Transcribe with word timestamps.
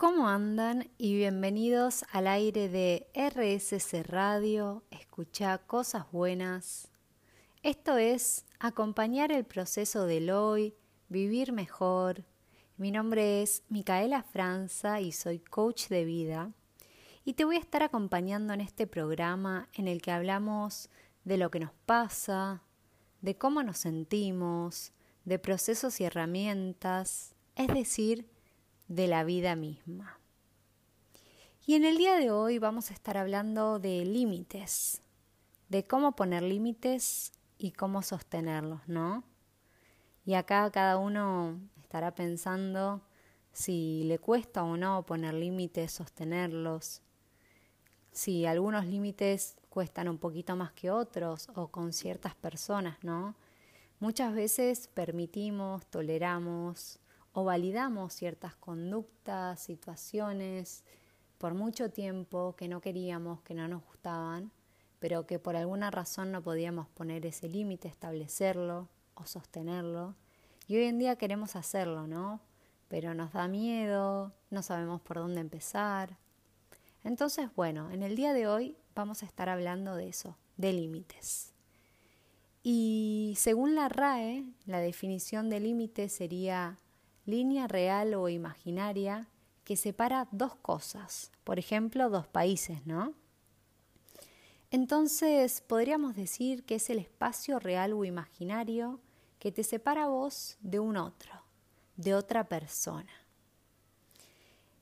¿Cómo 0.00 0.30
andan? 0.30 0.88
Y 0.96 1.14
bienvenidos 1.14 2.06
al 2.10 2.26
aire 2.26 2.70
de 2.70 3.06
RSC 3.14 4.02
Radio, 4.02 4.82
escucha 4.90 5.58
cosas 5.58 6.10
buenas. 6.10 6.88
Esto 7.62 7.98
es 7.98 8.46
acompañar 8.58 9.30
el 9.30 9.44
proceso 9.44 10.06
del 10.06 10.30
hoy, 10.30 10.74
vivir 11.10 11.52
mejor. 11.52 12.24
Mi 12.78 12.90
nombre 12.90 13.42
es 13.42 13.62
Micaela 13.68 14.22
Franza 14.22 15.02
y 15.02 15.12
soy 15.12 15.38
coach 15.38 15.88
de 15.88 16.06
vida. 16.06 16.50
Y 17.26 17.34
te 17.34 17.44
voy 17.44 17.56
a 17.56 17.60
estar 17.60 17.82
acompañando 17.82 18.54
en 18.54 18.62
este 18.62 18.86
programa 18.86 19.68
en 19.74 19.86
el 19.86 20.00
que 20.00 20.12
hablamos 20.12 20.88
de 21.24 21.36
lo 21.36 21.50
que 21.50 21.60
nos 21.60 21.72
pasa, 21.84 22.62
de 23.20 23.36
cómo 23.36 23.62
nos 23.62 23.76
sentimos, 23.76 24.94
de 25.26 25.38
procesos 25.38 26.00
y 26.00 26.04
herramientas, 26.04 27.34
es 27.54 27.68
decir, 27.68 28.29
de 28.90 29.06
la 29.06 29.22
vida 29.22 29.54
misma. 29.54 30.18
Y 31.64 31.76
en 31.76 31.84
el 31.84 31.96
día 31.96 32.16
de 32.16 32.32
hoy 32.32 32.58
vamos 32.58 32.90
a 32.90 32.94
estar 32.94 33.16
hablando 33.16 33.78
de 33.78 34.04
límites, 34.04 35.00
de 35.68 35.86
cómo 35.86 36.16
poner 36.16 36.42
límites 36.42 37.32
y 37.56 37.70
cómo 37.70 38.02
sostenerlos, 38.02 38.80
¿no? 38.88 39.22
Y 40.24 40.34
acá 40.34 40.68
cada 40.72 40.98
uno 40.98 41.60
estará 41.80 42.16
pensando 42.16 43.00
si 43.52 44.02
le 44.06 44.18
cuesta 44.18 44.64
o 44.64 44.76
no 44.76 45.06
poner 45.06 45.34
límites, 45.34 45.92
sostenerlos, 45.92 47.00
si 48.10 48.44
algunos 48.44 48.86
límites 48.86 49.56
cuestan 49.68 50.08
un 50.08 50.18
poquito 50.18 50.56
más 50.56 50.72
que 50.72 50.90
otros 50.90 51.48
o 51.54 51.68
con 51.68 51.92
ciertas 51.92 52.34
personas, 52.34 52.98
¿no? 53.04 53.36
Muchas 54.00 54.34
veces 54.34 54.88
permitimos, 54.88 55.86
toleramos, 55.86 56.98
o 57.32 57.44
validamos 57.44 58.12
ciertas 58.12 58.56
conductas, 58.56 59.60
situaciones 59.60 60.84
por 61.38 61.54
mucho 61.54 61.90
tiempo 61.90 62.54
que 62.56 62.68
no 62.68 62.80
queríamos, 62.80 63.40
que 63.42 63.54
no 63.54 63.66
nos 63.66 63.82
gustaban, 63.84 64.52
pero 64.98 65.26
que 65.26 65.38
por 65.38 65.56
alguna 65.56 65.90
razón 65.90 66.32
no 66.32 66.42
podíamos 66.42 66.88
poner 66.88 67.24
ese 67.24 67.48
límite, 67.48 67.88
establecerlo 67.88 68.88
o 69.14 69.24
sostenerlo. 69.24 70.14
Y 70.66 70.76
hoy 70.76 70.84
en 70.84 70.98
día 70.98 71.16
queremos 71.16 71.56
hacerlo, 71.56 72.06
¿no? 72.06 72.40
Pero 72.88 73.14
nos 73.14 73.32
da 73.32 73.48
miedo, 73.48 74.32
no 74.50 74.62
sabemos 74.62 75.00
por 75.00 75.16
dónde 75.16 75.40
empezar. 75.40 76.18
Entonces, 77.04 77.48
bueno, 77.56 77.90
en 77.90 78.02
el 78.02 78.16
día 78.16 78.34
de 78.34 78.46
hoy 78.46 78.76
vamos 78.94 79.22
a 79.22 79.26
estar 79.26 79.48
hablando 79.48 79.96
de 79.96 80.08
eso, 80.08 80.36
de 80.58 80.72
límites. 80.72 81.54
Y 82.62 83.34
según 83.38 83.74
la 83.74 83.88
RAE, 83.88 84.44
la 84.66 84.80
definición 84.80 85.48
de 85.48 85.60
límite 85.60 86.10
sería 86.10 86.76
línea 87.30 87.68
real 87.68 88.14
o 88.14 88.28
imaginaria 88.28 89.28
que 89.64 89.76
separa 89.76 90.28
dos 90.32 90.56
cosas, 90.56 91.30
por 91.44 91.58
ejemplo, 91.58 92.10
dos 92.10 92.26
países, 92.26 92.84
¿no? 92.86 93.14
Entonces, 94.70 95.60
podríamos 95.60 96.14
decir 96.14 96.64
que 96.64 96.76
es 96.76 96.90
el 96.90 96.98
espacio 96.98 97.58
real 97.58 97.92
o 97.92 98.04
imaginario 98.04 99.00
que 99.38 99.50
te 99.50 99.64
separa 99.64 100.06
vos 100.06 100.58
de 100.60 100.78
un 100.78 100.96
otro, 100.96 101.32
de 101.96 102.14
otra 102.14 102.48
persona. 102.48 103.12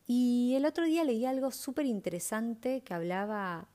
Y 0.06 0.54
el 0.56 0.64
otro 0.64 0.84
día 0.84 1.04
leí 1.04 1.24
algo 1.26 1.50
súper 1.50 1.86
interesante 1.86 2.80
que 2.80 2.94
hablaba, 2.94 3.68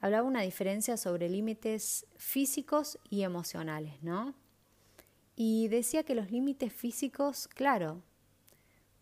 hablaba 0.00 0.26
una 0.26 0.42
diferencia 0.42 0.96
sobre 0.96 1.28
límites 1.28 2.06
físicos 2.16 2.98
y 3.08 3.22
emocionales, 3.22 4.02
¿no? 4.02 4.34
Y 5.36 5.68
decía 5.68 6.02
que 6.02 6.14
los 6.14 6.30
límites 6.30 6.72
físicos, 6.72 7.48
claro, 7.48 8.02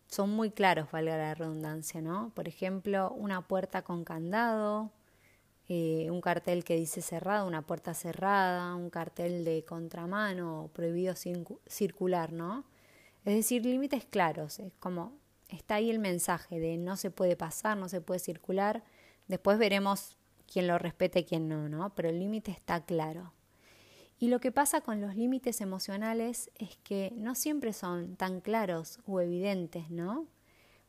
son 0.07 0.31
muy 0.31 0.51
claros, 0.51 0.91
valga 0.91 1.17
la 1.17 1.35
redundancia, 1.35 2.01
¿no? 2.01 2.31
Por 2.33 2.47
ejemplo, 2.47 3.11
una 3.11 3.47
puerta 3.47 3.83
con 3.83 4.03
candado, 4.03 4.91
eh, 5.67 6.09
un 6.09 6.19
cartel 6.19 6.63
que 6.63 6.75
dice 6.75 7.01
cerrado, 7.01 7.47
una 7.47 7.61
puerta 7.61 7.93
cerrada, 7.93 8.73
un 8.75 8.89
cartel 8.89 9.45
de 9.45 9.63
contramano, 9.65 10.71
prohibido 10.73 11.13
circular, 11.67 12.33
¿no? 12.33 12.65
Es 13.23 13.35
decir, 13.35 13.63
límites 13.65 14.05
claros, 14.05 14.59
es 14.59 14.73
como 14.79 15.13
está 15.49 15.75
ahí 15.75 15.89
el 15.89 15.99
mensaje 15.99 16.59
de 16.59 16.77
no 16.77 16.95
se 16.97 17.11
puede 17.11 17.35
pasar, 17.35 17.77
no 17.77 17.89
se 17.89 18.01
puede 18.01 18.19
circular, 18.19 18.83
después 19.27 19.59
veremos 19.59 20.17
quién 20.51 20.67
lo 20.67 20.79
respeta 20.79 21.19
y 21.19 21.25
quién 21.25 21.47
no, 21.47 21.69
¿no? 21.69 21.93
Pero 21.95 22.09
el 22.09 22.19
límite 22.19 22.51
está 22.51 22.83
claro. 22.85 23.33
Y 24.19 24.27
lo 24.27 24.41
que 24.41 24.51
pasa 24.51 24.81
con 24.81 24.99
los 24.99 25.15
límites 25.15 25.61
emocionales 25.61 26.51
es 26.55 26.75
que 26.83 27.13
no 27.15 27.35
siempre 27.35 27.71
son 27.71 28.17
tan 28.17 28.41
claros 28.41 28.99
o 29.07 29.21
evidentes, 29.21 29.89
¿no? 29.89 30.27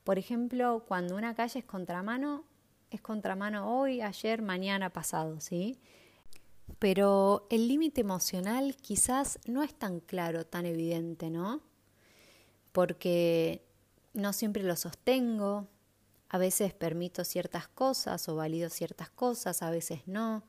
Por 0.03 0.19
ejemplo, 0.19 0.85
cuando 0.89 1.15
una 1.15 1.37
calle 1.37 1.61
es 1.61 1.65
contramano, 1.65 2.45
es 2.91 3.01
contramano 3.01 3.79
hoy, 3.79 4.01
ayer, 4.01 4.43
mañana, 4.43 4.91
pasado, 4.93 5.41
¿sí? 5.41 5.79
Pero 6.81 7.47
el 7.51 7.69
límite 7.69 8.01
emocional 8.01 8.75
quizás 8.75 9.39
no 9.47 9.63
es 9.63 9.75
tan 9.75 10.01
claro, 10.01 10.45
tan 10.45 10.67
evidente, 10.67 11.31
¿no? 11.31 11.61
Porque 12.73 13.65
no 14.13 14.33
siempre 14.33 14.65
lo 14.65 14.75
sostengo, 14.75 15.69
a 16.29 16.39
veces 16.39 16.75
permito 16.75 17.25
ciertas 17.25 17.69
cosas 17.69 18.29
o 18.29 18.35
valido 18.35 18.71
ciertas 18.71 19.11
cosas, 19.11 19.63
a 19.63 19.71
veces 19.71 20.03
no. 20.07 20.43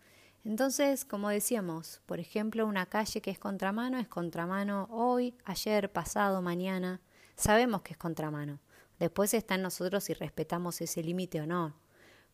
Entonces, 0.43 1.05
como 1.05 1.29
decíamos, 1.29 2.01
por 2.05 2.19
ejemplo, 2.19 2.65
una 2.65 2.87
calle 2.87 3.21
que 3.21 3.29
es 3.29 3.37
contramano 3.37 3.99
es 3.99 4.07
contramano 4.07 4.87
hoy, 4.89 5.35
ayer, 5.45 5.91
pasado, 5.91 6.41
mañana. 6.41 6.99
Sabemos 7.35 7.83
que 7.83 7.93
es 7.93 7.97
contramano. 7.97 8.59
Después 8.99 9.33
está 9.33 9.55
en 9.55 9.61
nosotros 9.61 10.03
si 10.03 10.13
respetamos 10.13 10.81
ese 10.81 11.03
límite 11.03 11.41
o 11.41 11.47
no. 11.47 11.75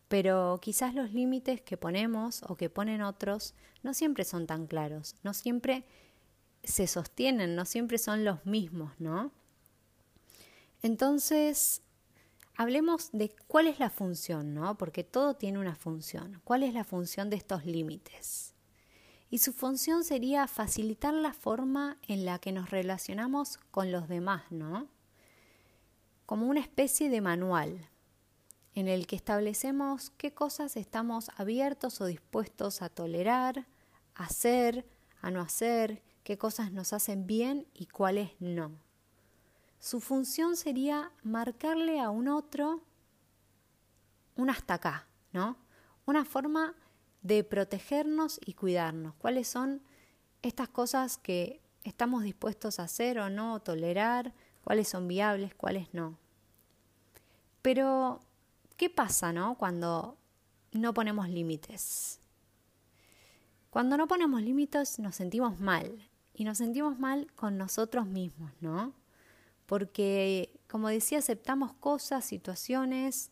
Pero 0.08 0.58
quizás 0.62 0.94
los 0.94 1.12
límites 1.12 1.60
que 1.60 1.76
ponemos 1.76 2.42
o 2.48 2.56
que 2.56 2.70
ponen 2.70 3.02
otros 3.02 3.54
no 3.82 3.92
siempre 3.92 4.24
son 4.24 4.46
tan 4.46 4.66
claros, 4.66 5.16
no 5.22 5.34
siempre 5.34 5.84
se 6.64 6.86
sostienen, 6.86 7.54
no 7.54 7.66
siempre 7.66 7.98
son 7.98 8.24
los 8.24 8.44
mismos, 8.46 8.92
¿no? 8.98 9.32
Entonces, 10.82 11.82
Hablemos 12.60 13.10
de 13.12 13.32
cuál 13.46 13.68
es 13.68 13.78
la 13.78 13.88
función, 13.88 14.52
¿no? 14.52 14.76
Porque 14.76 15.04
todo 15.04 15.34
tiene 15.34 15.60
una 15.60 15.76
función. 15.76 16.40
¿Cuál 16.42 16.64
es 16.64 16.74
la 16.74 16.82
función 16.82 17.30
de 17.30 17.36
estos 17.36 17.64
límites? 17.64 18.52
Y 19.30 19.38
su 19.38 19.52
función 19.52 20.02
sería 20.02 20.48
facilitar 20.48 21.14
la 21.14 21.32
forma 21.32 21.98
en 22.08 22.24
la 22.24 22.40
que 22.40 22.50
nos 22.50 22.70
relacionamos 22.70 23.58
con 23.70 23.92
los 23.92 24.08
demás, 24.08 24.42
¿no? 24.50 24.88
Como 26.26 26.48
una 26.48 26.58
especie 26.58 27.08
de 27.10 27.20
manual 27.20 27.90
en 28.74 28.88
el 28.88 29.06
que 29.06 29.14
establecemos 29.14 30.10
qué 30.10 30.34
cosas 30.34 30.76
estamos 30.76 31.30
abiertos 31.36 32.00
o 32.00 32.06
dispuestos 32.06 32.82
a 32.82 32.88
tolerar, 32.88 33.68
a 34.16 34.24
hacer, 34.24 34.84
a 35.20 35.30
no 35.30 35.42
hacer, 35.42 36.02
qué 36.24 36.38
cosas 36.38 36.72
nos 36.72 36.92
hacen 36.92 37.24
bien 37.24 37.68
y 37.72 37.86
cuáles 37.86 38.32
no. 38.40 38.87
Su 39.80 40.00
función 40.00 40.56
sería 40.56 41.12
marcarle 41.22 42.00
a 42.00 42.10
un 42.10 42.28
otro 42.28 42.82
un 44.36 44.50
hasta 44.50 44.74
acá, 44.74 45.06
¿no? 45.32 45.56
Una 46.06 46.24
forma 46.24 46.74
de 47.22 47.44
protegernos 47.44 48.40
y 48.44 48.54
cuidarnos. 48.54 49.14
¿Cuáles 49.16 49.48
son 49.48 49.82
estas 50.42 50.68
cosas 50.68 51.18
que 51.18 51.60
estamos 51.82 52.22
dispuestos 52.22 52.78
a 52.78 52.84
hacer 52.84 53.18
o 53.18 53.28
no, 53.28 53.60
tolerar? 53.60 54.32
¿Cuáles 54.62 54.88
son 54.88 55.08
viables, 55.08 55.54
cuáles 55.54 55.92
no? 55.92 56.18
Pero, 57.62 58.20
¿qué 58.76 58.88
pasa, 58.88 59.32
no? 59.32 59.56
Cuando 59.56 60.16
no 60.72 60.94
ponemos 60.94 61.28
límites. 61.28 62.20
Cuando 63.70 63.96
no 63.96 64.06
ponemos 64.06 64.40
límites 64.40 64.98
nos 64.98 65.16
sentimos 65.16 65.60
mal 65.60 66.08
y 66.32 66.44
nos 66.44 66.58
sentimos 66.58 66.98
mal 66.98 67.32
con 67.34 67.58
nosotros 67.58 68.06
mismos, 68.06 68.52
¿no? 68.60 68.94
Porque, 69.68 70.58
como 70.66 70.88
decía, 70.88 71.18
aceptamos 71.18 71.74
cosas, 71.74 72.24
situaciones 72.24 73.30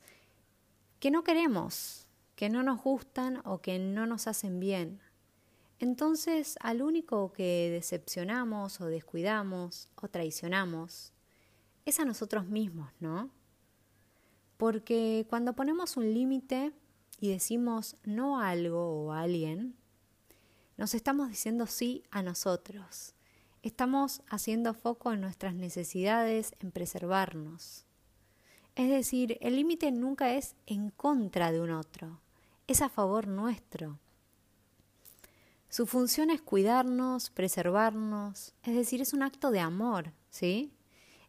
que 1.01 1.11
no 1.11 1.25
queremos, 1.25 2.07
que 2.35 2.51
no 2.51 2.63
nos 2.63 2.83
gustan 2.83 3.41
o 3.47 3.63
que 3.63 3.79
no 3.79 4.07
nos 4.07 4.27
hacen 4.27 4.61
bien. 4.61 5.01
Entonces, 5.79 6.59
al 6.61 6.83
único 6.83 7.33
que 7.33 7.71
decepcionamos 7.73 8.83
o 8.83 8.87
descuidamos 8.87 9.89
o 9.95 10.09
traicionamos 10.09 11.15
es 11.87 12.01
a 12.01 12.05
nosotros 12.05 12.47
mismos, 12.47 12.91
¿no? 13.01 13.31
Porque 14.59 15.25
cuando 15.31 15.55
ponemos 15.55 15.97
un 15.97 16.13
límite 16.13 16.75
y 17.19 17.31
decimos 17.31 17.97
no 18.05 18.43
a 18.43 18.51
algo 18.51 19.07
o 19.07 19.13
a 19.13 19.23
alguien, 19.23 19.75
nos 20.77 20.93
estamos 20.93 21.31
diciendo 21.31 21.67
sí 21.67 22.05
a 22.11 22.23
nosotros 22.23 23.16
estamos 23.67 24.23
haciendo 24.29 24.75
foco 24.75 25.13
en 25.13 25.21
nuestras 25.21 25.55
necesidades, 25.55 26.55
en 26.61 26.71
preservarnos. 26.71 27.85
Es 28.77 28.89
decir, 28.89 29.39
el 29.41 29.57
límite 29.57 29.91
nunca 29.91 30.35
es 30.35 30.55
en 30.67 30.91
contra 30.91 31.51
de 31.51 31.61
un 31.61 31.73
otro, 31.73 32.21
es 32.67 32.81
a 32.81 32.89
favor 32.89 33.27
nuestro. 33.27 33.99
Su 35.69 35.87
función 35.87 36.31
es 36.31 36.43
cuidarnos, 36.43 37.31
preservarnos, 37.31 38.55
es 38.63 38.77
decir, 38.77 39.01
es 39.01 39.13
un 39.13 39.23
acto 39.23 39.51
de 39.51 39.61
amor, 39.61 40.13
¿sí? 40.31 40.73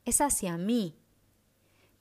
Es 0.05 0.21
hacia 0.21 0.57
mí. 0.57 0.95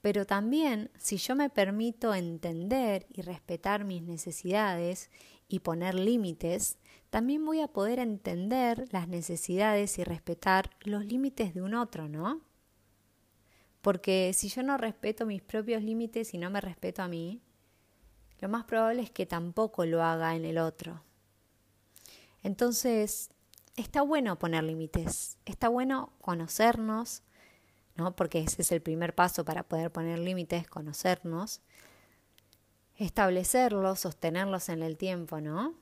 Pero 0.02 0.26
también, 0.26 0.90
si 0.98 1.16
yo 1.16 1.34
me 1.34 1.48
permito 1.48 2.14
entender 2.14 3.06
y 3.08 3.22
respetar 3.22 3.84
mis 3.84 4.02
necesidades 4.02 5.10
y 5.48 5.60
poner 5.60 5.94
límites, 5.94 6.76
también 7.10 7.44
voy 7.44 7.60
a 7.60 7.68
poder 7.68 7.98
entender 7.98 8.86
las 8.92 9.08
necesidades 9.08 9.98
y 9.98 10.04
respetar 10.04 10.70
los 10.80 11.04
límites 11.04 11.54
de 11.54 11.62
un 11.62 11.74
otro, 11.74 12.08
¿no? 12.08 12.40
Porque 13.80 14.32
si 14.34 14.48
yo 14.48 14.62
no 14.62 14.76
respeto 14.76 15.26
mis 15.26 15.42
propios 15.42 15.82
límites 15.82 16.34
y 16.34 16.38
no 16.38 16.50
me 16.50 16.60
respeto 16.60 17.02
a 17.02 17.08
mí, 17.08 17.40
lo 18.40 18.48
más 18.48 18.64
probable 18.64 19.02
es 19.02 19.10
que 19.10 19.26
tampoco 19.26 19.86
lo 19.86 20.02
haga 20.02 20.34
en 20.34 20.44
el 20.44 20.58
otro. 20.58 21.02
Entonces, 22.42 23.30
está 23.76 24.02
bueno 24.02 24.38
poner 24.38 24.64
límites, 24.64 25.38
está 25.44 25.68
bueno 25.68 26.12
conocernos, 26.20 27.22
¿no? 27.94 28.14
Porque 28.14 28.40
ese 28.40 28.62
es 28.62 28.72
el 28.72 28.82
primer 28.82 29.14
paso 29.14 29.44
para 29.44 29.62
poder 29.62 29.90
poner 29.90 30.18
límites, 30.18 30.68
conocernos, 30.68 31.60
establecerlos, 32.96 34.00
sostenerlos 34.00 34.68
en 34.68 34.82
el 34.82 34.96
tiempo, 34.96 35.40
¿no? 35.40 35.74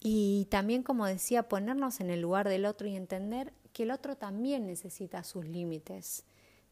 Y 0.00 0.46
también, 0.50 0.82
como 0.82 1.06
decía, 1.06 1.48
ponernos 1.48 2.00
en 2.00 2.10
el 2.10 2.20
lugar 2.22 2.48
del 2.48 2.64
otro 2.64 2.88
y 2.88 2.96
entender 2.96 3.52
que 3.72 3.82
el 3.84 3.90
otro 3.90 4.16
también 4.16 4.66
necesita 4.66 5.22
sus 5.22 5.46
límites, 5.46 6.24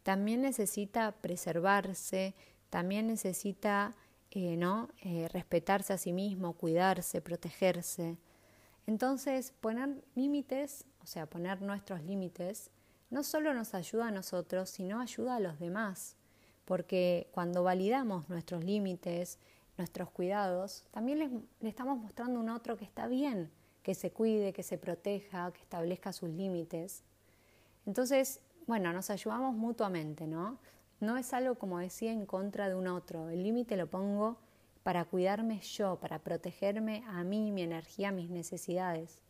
también 0.03 0.41
necesita 0.41 1.13
preservarse, 1.13 2.35
también 2.71 3.07
necesita 3.07 3.95
eh, 4.31 4.57
¿no? 4.59 4.91
Eh, 5.01 5.27
respetarse 5.33 5.95
a 5.95 5.99
sí 5.99 6.13
mismo, 6.13 6.53
cuidarse, 6.53 7.23
protegerse. 7.23 8.19
Entonces, 8.87 9.55
poner 9.61 10.05
límites, 10.15 10.85
o 11.03 11.07
sea, 11.07 11.27
poner 11.27 11.63
nuestros 11.63 12.03
límites, 12.03 12.71
no 13.09 13.23
solo 13.23 13.55
nos 13.55 13.73
ayuda 13.73 14.09
a 14.09 14.11
nosotros, 14.11 14.69
sino 14.69 15.01
ayuda 15.01 15.37
a 15.37 15.41
los 15.41 15.59
demás, 15.59 16.17
porque 16.67 17.29
cuando 17.33 17.63
validamos 17.63 18.29
nuestros 18.29 18.65
límites, 18.65 19.39
nuestros 19.79 20.11
cuidados, 20.11 20.85
también 20.91 21.19
le, 21.61 21.69
estamos 21.69 21.99
mostrando 21.99 22.41
a 22.41 22.43
un 22.43 22.51
otro 22.51 22.77
que 22.77 22.85
está 22.85 23.07
bien, 23.07 23.51
que 23.83 23.95
se 23.95 24.11
cuide, 24.11 24.53
que 24.53 24.63
se 24.63 24.77
proteja, 24.77 25.53
que 25.53 25.63
establezca 25.63 26.13
sus 26.13 26.29
límites. 26.29 27.05
Entonces, 27.87 28.41
bueno, 28.67 28.93
nos 28.93 29.09
ayudamos 29.09 29.55
mutuamente, 29.55 30.27
¿no? 30.27 30.59
No 31.01 31.17
es 31.17 31.33
algo, 31.33 31.55
como 31.55 31.79
decía, 31.79 32.13
en 32.13 32.27
contra 32.27 32.69
de 32.69 32.75
un 32.75 32.89
otro. 32.89 33.31
El 33.31 33.45
límite 33.45 33.77
lo 33.77 33.87
pongo 33.87 34.37
para 34.83 35.05
cuidarme 35.05 35.61
yo, 35.61 35.97
para 36.01 36.19
protegerme 36.19 37.05
a 37.07 37.23
mí, 37.23 37.53
mi 37.53 37.63
energía, 37.63 38.11
mis 38.11 38.31
necesidades. 38.31 39.21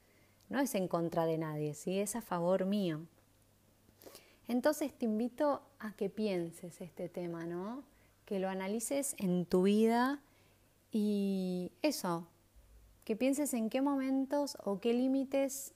No 0.49 0.61
es 0.61 0.75
en 0.75 0.89
contra 0.89 1.27
de 1.27 1.37
nadie, 1.37 1.75
¿sí? 1.75 2.01
es 2.01 2.17
a 2.17 2.23
favor 2.23 2.65
mío. 2.65 3.01
Entonces 4.49 4.93
te 4.97 5.05
invito 5.05 5.61
a 5.79 5.93
que 5.93 6.09
pienses 6.09 6.81
este 6.81 7.11
tema, 7.11 7.45
¿no? 7.45 7.85
Que 8.25 8.39
lo 8.39 8.49
analices 8.49 9.15
en 9.19 9.45
tu 9.45 9.63
vida 9.63 10.23
y 10.91 11.73
eso, 11.83 12.27
que 13.05 13.17
pienses 13.17 13.55
en 13.55 13.71
qué 13.71 13.81
momentos 13.81 14.57
o 14.65 14.81
qué 14.81 14.93
límites 14.93 15.75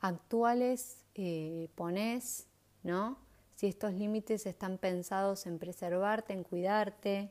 actuales 0.00 1.04
eh, 1.14 1.68
pones, 1.74 2.48
¿no? 2.82 3.18
Si 3.54 3.66
estos 3.66 3.92
límites 3.94 4.46
están 4.46 4.78
pensados 4.78 5.46
en 5.46 5.58
preservarte, 5.58 6.32
en 6.32 6.42
cuidarte, 6.42 7.30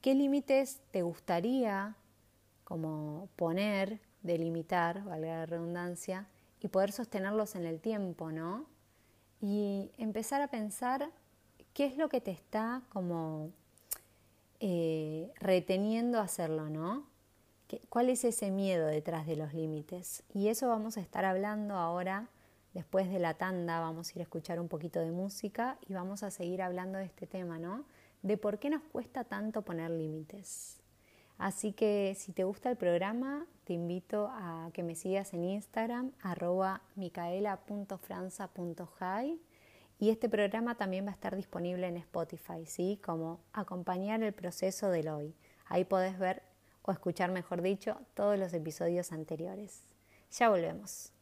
qué 0.00 0.14
límites 0.14 0.80
te 0.90 1.02
gustaría 1.02 1.96
como 2.62 3.28
poner, 3.36 4.00
delimitar, 4.22 5.04
valga 5.04 5.38
la 5.38 5.46
redundancia, 5.46 6.28
y 6.60 6.68
poder 6.68 6.92
sostenerlos 6.92 7.56
en 7.56 7.66
el 7.66 7.80
tiempo, 7.80 8.32
¿no? 8.32 8.66
y 9.46 9.90
empezar 9.98 10.40
a 10.40 10.48
pensar 10.48 11.10
qué 11.74 11.84
es 11.84 11.98
lo 11.98 12.08
que 12.08 12.22
te 12.22 12.30
está 12.30 12.80
como 12.88 13.50
eh, 14.66 15.30
reteniendo 15.40 16.20
hacerlo, 16.20 16.70
¿no? 16.70 17.04
¿Cuál 17.90 18.08
es 18.08 18.24
ese 18.24 18.50
miedo 18.50 18.86
detrás 18.86 19.26
de 19.26 19.36
los 19.36 19.52
límites? 19.52 20.22
Y 20.32 20.48
eso 20.48 20.68
vamos 20.68 20.96
a 20.96 21.02
estar 21.02 21.26
hablando 21.26 21.74
ahora, 21.74 22.30
después 22.72 23.10
de 23.10 23.18
la 23.18 23.34
tanda, 23.34 23.80
vamos 23.80 24.08
a 24.08 24.12
ir 24.14 24.20
a 24.20 24.22
escuchar 24.22 24.58
un 24.58 24.68
poquito 24.68 25.00
de 25.00 25.10
música 25.10 25.76
y 25.86 25.92
vamos 25.92 26.22
a 26.22 26.30
seguir 26.30 26.62
hablando 26.62 26.96
de 26.96 27.04
este 27.04 27.26
tema, 27.26 27.58
¿no? 27.58 27.84
De 28.22 28.38
por 28.38 28.58
qué 28.58 28.70
nos 28.70 28.80
cuesta 28.84 29.24
tanto 29.24 29.60
poner 29.60 29.90
límites. 29.90 30.78
Así 31.36 31.72
que 31.72 32.14
si 32.16 32.32
te 32.32 32.44
gusta 32.44 32.70
el 32.70 32.78
programa, 32.78 33.46
te 33.64 33.74
invito 33.74 34.30
a 34.32 34.70
que 34.72 34.82
me 34.82 34.94
sigas 34.94 35.34
en 35.34 35.44
Instagram, 35.44 36.12
arroba 36.22 36.80
micaela.franza.high. 36.96 39.38
Y 39.98 40.10
este 40.10 40.28
programa 40.28 40.76
también 40.76 41.06
va 41.06 41.10
a 41.10 41.14
estar 41.14 41.36
disponible 41.36 41.86
en 41.86 41.96
Spotify, 41.96 42.66
¿sí? 42.66 43.00
Como 43.04 43.40
acompañar 43.52 44.22
el 44.22 44.32
proceso 44.32 44.90
del 44.90 45.08
hoy. 45.08 45.34
Ahí 45.66 45.84
podés 45.84 46.18
ver 46.18 46.42
o 46.82 46.92
escuchar, 46.92 47.30
mejor 47.30 47.62
dicho, 47.62 47.98
todos 48.14 48.38
los 48.38 48.52
episodios 48.52 49.12
anteriores. 49.12 49.84
Ya 50.32 50.50
volvemos. 50.50 51.12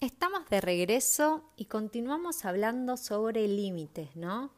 Estamos 0.00 0.48
de 0.48 0.60
regreso 0.60 1.50
y 1.56 1.64
continuamos 1.64 2.44
hablando 2.44 2.96
sobre 2.96 3.48
límites, 3.48 4.14
¿no? 4.14 4.52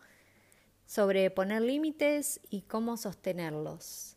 Sobre 0.86 1.30
poner 1.30 1.62
límites 1.62 2.40
y 2.50 2.62
cómo 2.62 2.96
sostenerlos. 2.96 4.16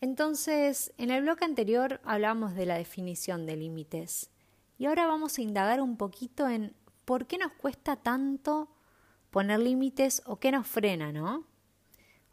Entonces, 0.00 0.92
en 0.96 1.10
el 1.10 1.22
bloque 1.22 1.44
anterior 1.44 2.00
hablamos 2.04 2.54
de 2.54 2.66
la 2.66 2.76
definición 2.76 3.46
de 3.46 3.56
límites 3.56 4.30
y 4.78 4.86
ahora 4.86 5.06
vamos 5.06 5.36
a 5.36 5.42
indagar 5.42 5.80
un 5.80 5.96
poquito 5.96 6.48
en 6.48 6.74
por 7.10 7.26
qué 7.26 7.38
nos 7.38 7.50
cuesta 7.50 7.96
tanto 7.96 8.68
poner 9.30 9.58
límites 9.58 10.22
o 10.26 10.36
qué 10.36 10.52
nos 10.52 10.68
frena, 10.68 11.10
¿no? 11.10 11.44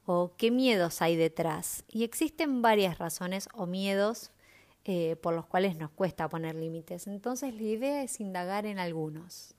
O 0.05 0.35
qué 0.37 0.51
miedos 0.51 1.01
hay 1.01 1.15
detrás. 1.15 1.83
Y 1.87 2.03
existen 2.03 2.61
varias 2.61 2.99
razones 2.99 3.49
o 3.55 3.65
miedos 3.65 4.29
eh, 4.85 5.15
por 5.15 5.33
los 5.33 5.47
cuales 5.47 5.77
nos 5.77 5.89
cuesta 5.89 6.29
poner 6.29 6.53
límites. 6.53 7.07
Entonces 7.07 7.55
la 7.55 7.63
idea 7.63 8.03
es 8.03 8.19
indagar 8.19 8.67
en 8.67 8.77
algunos. 8.77 9.55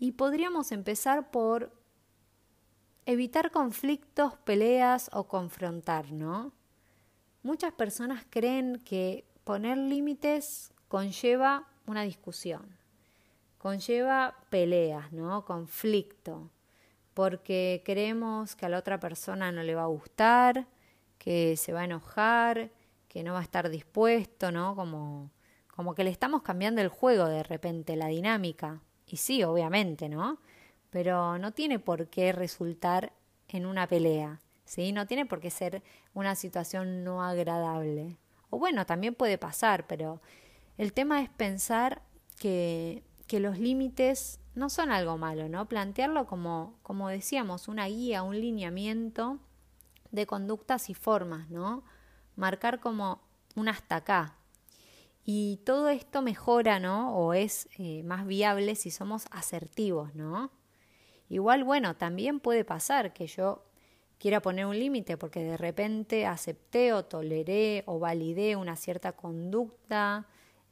Y 0.00 0.10
podríamos 0.10 0.72
empezar 0.72 1.30
por 1.30 1.70
evitar 3.04 3.52
conflictos, 3.52 4.36
peleas 4.38 5.08
o 5.12 5.28
confrontar, 5.28 6.10
¿no? 6.10 6.52
Muchas 7.44 7.72
personas 7.74 8.26
creen 8.28 8.82
que 8.84 9.24
poner 9.44 9.78
límites 9.78 10.72
conlleva 10.88 11.68
una 11.86 12.02
discusión, 12.02 12.75
conlleva 13.66 14.36
peleas, 14.48 15.10
¿no? 15.12 15.44
Conflicto, 15.44 16.52
porque 17.14 17.82
creemos 17.84 18.54
que 18.54 18.64
a 18.64 18.68
la 18.68 18.78
otra 18.78 19.00
persona 19.00 19.50
no 19.50 19.64
le 19.64 19.74
va 19.74 19.82
a 19.82 19.86
gustar, 19.86 20.68
que 21.18 21.56
se 21.56 21.72
va 21.72 21.80
a 21.80 21.84
enojar, 21.86 22.70
que 23.08 23.24
no 23.24 23.32
va 23.32 23.40
a 23.40 23.42
estar 23.42 23.68
dispuesto, 23.68 24.52
¿no? 24.52 24.76
Como, 24.76 25.32
como 25.74 25.96
que 25.96 26.04
le 26.04 26.10
estamos 26.10 26.42
cambiando 26.42 26.80
el 26.80 26.86
juego 26.86 27.26
de 27.26 27.42
repente, 27.42 27.96
la 27.96 28.06
dinámica. 28.06 28.82
Y 29.04 29.16
sí, 29.16 29.42
obviamente, 29.42 30.08
¿no? 30.08 30.38
Pero 30.90 31.36
no 31.36 31.50
tiene 31.50 31.80
por 31.80 32.06
qué 32.06 32.30
resultar 32.30 33.12
en 33.48 33.66
una 33.66 33.88
pelea. 33.88 34.38
¿sí? 34.64 34.92
No 34.92 35.08
tiene 35.08 35.26
por 35.26 35.40
qué 35.40 35.50
ser 35.50 35.82
una 36.14 36.36
situación 36.36 37.02
no 37.02 37.24
agradable. 37.24 38.16
O 38.48 38.60
bueno, 38.60 38.86
también 38.86 39.16
puede 39.16 39.38
pasar, 39.38 39.88
pero 39.88 40.20
el 40.78 40.92
tema 40.92 41.20
es 41.20 41.30
pensar 41.30 42.02
que, 42.38 43.02
que 43.26 43.40
los 43.40 43.58
límites 43.58 44.40
no 44.54 44.70
son 44.70 44.90
algo 44.90 45.18
malo, 45.18 45.48
¿no? 45.48 45.68
Plantearlo 45.68 46.26
como, 46.26 46.78
como 46.82 47.08
decíamos, 47.08 47.68
una 47.68 47.86
guía, 47.86 48.22
un 48.22 48.40
lineamiento 48.40 49.38
de 50.10 50.26
conductas 50.26 50.88
y 50.88 50.94
formas, 50.94 51.50
¿no? 51.50 51.84
Marcar 52.36 52.80
como 52.80 53.20
un 53.54 53.68
hasta 53.68 53.96
acá. 53.96 54.36
Y 55.24 55.60
todo 55.64 55.88
esto 55.88 56.22
mejora, 56.22 56.78
¿no? 56.78 57.16
O 57.16 57.34
es 57.34 57.68
eh, 57.78 58.02
más 58.04 58.26
viable 58.26 58.76
si 58.76 58.90
somos 58.90 59.26
asertivos, 59.30 60.14
¿no? 60.14 60.50
Igual, 61.28 61.64
bueno, 61.64 61.96
también 61.96 62.38
puede 62.38 62.64
pasar 62.64 63.12
que 63.12 63.26
yo 63.26 63.64
quiera 64.18 64.40
poner 64.40 64.66
un 64.66 64.78
límite 64.78 65.16
porque 65.16 65.42
de 65.42 65.56
repente 65.56 66.26
acepté 66.26 66.92
o 66.92 67.04
toleré 67.04 67.82
o 67.86 67.98
validé 67.98 68.56
una 68.56 68.76
cierta 68.76 69.12
conducta, 69.12 70.26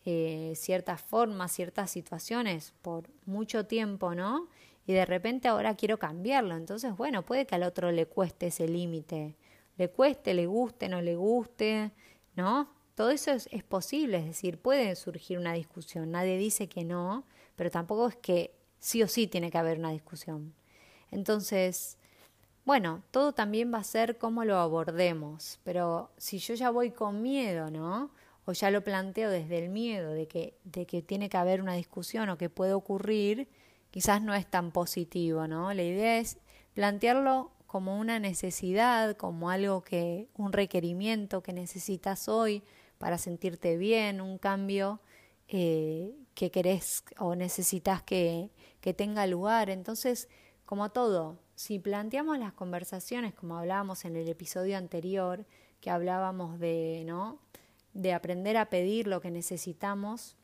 eh, 0.04 0.52
ciertas 0.56 1.00
formas, 1.02 1.52
ciertas 1.52 1.90
situaciones 1.90 2.74
por 2.82 3.08
mucho 3.26 3.66
tiempo, 3.66 4.14
¿no? 4.14 4.48
Y 4.86 4.92
de 4.92 5.06
repente 5.06 5.48
ahora 5.48 5.74
quiero 5.74 5.98
cambiarlo. 5.98 6.56
Entonces, 6.56 6.96
bueno, 6.96 7.24
puede 7.24 7.46
que 7.46 7.54
al 7.54 7.62
otro 7.62 7.90
le 7.90 8.06
cueste 8.06 8.48
ese 8.48 8.68
límite. 8.68 9.36
Le 9.76 9.88
cueste, 9.88 10.34
le 10.34 10.46
guste, 10.46 10.88
no 10.88 11.00
le 11.00 11.16
guste, 11.16 11.92
¿no? 12.36 12.68
Todo 12.94 13.10
eso 13.10 13.32
es, 13.32 13.48
es 13.50 13.64
posible, 13.64 14.18
es 14.18 14.26
decir, 14.26 14.58
puede 14.58 14.94
surgir 14.94 15.38
una 15.38 15.54
discusión. 15.54 16.10
Nadie 16.10 16.38
dice 16.38 16.68
que 16.68 16.84
no, 16.84 17.24
pero 17.56 17.70
tampoco 17.70 18.08
es 18.08 18.16
que 18.16 18.54
sí 18.78 19.02
o 19.02 19.08
sí 19.08 19.26
tiene 19.26 19.50
que 19.50 19.58
haber 19.58 19.78
una 19.78 19.90
discusión. 19.90 20.54
Entonces, 21.10 21.96
bueno, 22.64 23.02
todo 23.10 23.32
también 23.32 23.72
va 23.72 23.78
a 23.78 23.84
ser 23.84 24.18
cómo 24.18 24.44
lo 24.44 24.56
abordemos, 24.56 25.60
pero 25.64 26.10
si 26.16 26.38
yo 26.38 26.54
ya 26.54 26.70
voy 26.70 26.90
con 26.90 27.22
miedo, 27.22 27.70
¿no? 27.70 28.10
O 28.46 28.52
ya 28.52 28.70
lo 28.70 28.84
planteo 28.84 29.30
desde 29.30 29.58
el 29.58 29.70
miedo 29.70 30.12
de 30.12 30.28
que, 30.28 30.58
de 30.64 30.86
que 30.86 31.02
tiene 31.02 31.28
que 31.28 31.36
haber 31.36 31.62
una 31.62 31.74
discusión 31.74 32.28
o 32.28 32.38
que 32.38 32.50
puede 32.50 32.74
ocurrir, 32.74 33.48
quizás 33.90 34.20
no 34.22 34.34
es 34.34 34.46
tan 34.46 34.70
positivo, 34.70 35.46
¿no? 35.46 35.72
La 35.72 35.82
idea 35.82 36.18
es 36.18 36.38
plantearlo 36.74 37.52
como 37.66 37.98
una 37.98 38.18
necesidad, 38.18 39.16
como 39.16 39.50
algo 39.50 39.82
que, 39.82 40.28
un 40.36 40.52
requerimiento 40.52 41.42
que 41.42 41.52
necesitas 41.52 42.28
hoy 42.28 42.62
para 42.98 43.18
sentirte 43.18 43.76
bien, 43.76 44.20
un 44.20 44.38
cambio 44.38 45.00
eh, 45.48 46.14
que 46.34 46.50
querés 46.50 47.04
o 47.18 47.34
necesitas 47.34 48.02
que, 48.02 48.50
que 48.80 48.94
tenga 48.94 49.26
lugar. 49.26 49.70
Entonces, 49.70 50.28
como 50.64 50.90
todo, 50.90 51.38
si 51.54 51.78
planteamos 51.78 52.38
las 52.38 52.52
conversaciones, 52.52 53.34
como 53.34 53.56
hablábamos 53.56 54.04
en 54.04 54.16
el 54.16 54.28
episodio 54.28 54.76
anterior, 54.76 55.44
que 55.80 55.90
hablábamos 55.90 56.58
de, 56.58 57.02
¿no? 57.06 57.38
De 57.94 58.12
aprender 58.12 58.56
a 58.56 58.68
pedir 58.68 59.06
lo 59.06 59.20
que 59.20 59.30
necesitamos 59.30 60.36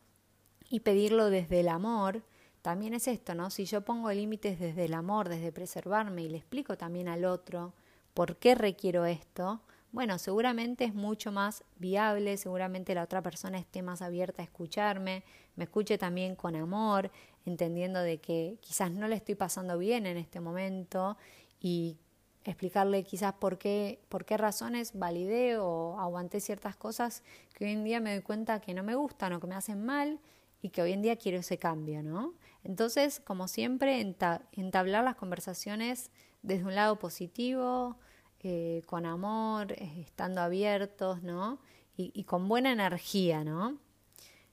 y 0.68 0.80
pedirlo 0.80 1.30
desde 1.30 1.60
el 1.60 1.68
amor, 1.68 2.22
también 2.62 2.94
es 2.94 3.08
esto, 3.08 3.34
¿no? 3.34 3.50
Si 3.50 3.64
yo 3.64 3.82
pongo 3.82 4.10
límites 4.12 4.58
desde 4.58 4.84
el 4.84 4.94
amor, 4.94 5.28
desde 5.28 5.52
preservarme 5.52 6.22
y 6.22 6.28
le 6.28 6.38
explico 6.38 6.76
también 6.76 7.08
al 7.08 7.24
otro 7.24 7.74
por 8.14 8.36
qué 8.36 8.54
requiero 8.54 9.04
esto, 9.04 9.60
bueno, 9.92 10.18
seguramente 10.18 10.84
es 10.84 10.94
mucho 10.94 11.32
más 11.32 11.64
viable, 11.78 12.36
seguramente 12.36 12.94
la 12.94 13.02
otra 13.02 13.22
persona 13.22 13.58
esté 13.58 13.82
más 13.82 14.02
abierta 14.02 14.42
a 14.42 14.44
escucharme, 14.44 15.24
me 15.56 15.64
escuche 15.64 15.98
también 15.98 16.36
con 16.36 16.54
amor, 16.54 17.10
entendiendo 17.44 18.00
de 18.00 18.18
que 18.18 18.58
quizás 18.60 18.92
no 18.92 19.08
le 19.08 19.16
estoy 19.16 19.34
pasando 19.34 19.76
bien 19.78 20.06
en 20.06 20.16
este 20.16 20.38
momento 20.38 21.16
y 21.60 21.96
explicarle 22.44 23.04
quizás 23.04 23.34
por 23.34 23.58
qué, 23.58 24.00
por 24.08 24.24
qué 24.24 24.36
razones 24.36 24.98
validé 24.98 25.58
o 25.58 25.98
aguanté 25.98 26.40
ciertas 26.40 26.76
cosas 26.76 27.22
que 27.54 27.64
hoy 27.66 27.72
en 27.72 27.84
día 27.84 28.00
me 28.00 28.14
doy 28.14 28.22
cuenta 28.22 28.60
que 28.60 28.74
no 28.74 28.82
me 28.82 28.94
gustan 28.94 29.32
o 29.32 29.40
que 29.40 29.46
me 29.46 29.54
hacen 29.54 29.84
mal 29.84 30.20
y 30.62 30.70
que 30.70 30.82
hoy 30.82 30.92
en 30.92 31.02
día 31.02 31.16
quiero 31.16 31.38
ese 31.38 31.58
cambio, 31.58 32.02
¿no? 32.02 32.34
Entonces, 32.64 33.20
como 33.20 33.48
siempre, 33.48 34.00
entablar 34.52 35.04
las 35.04 35.16
conversaciones 35.16 36.10
desde 36.42 36.64
un 36.64 36.74
lado 36.74 36.98
positivo, 36.98 37.96
eh, 38.40 38.82
con 38.86 39.06
amor, 39.06 39.72
eh, 39.72 40.00
estando 40.00 40.40
abiertos, 40.40 41.22
¿no? 41.22 41.60
Y, 41.96 42.10
y, 42.14 42.24
con 42.24 42.48
buena 42.48 42.72
energía, 42.72 43.44
¿no? 43.44 43.78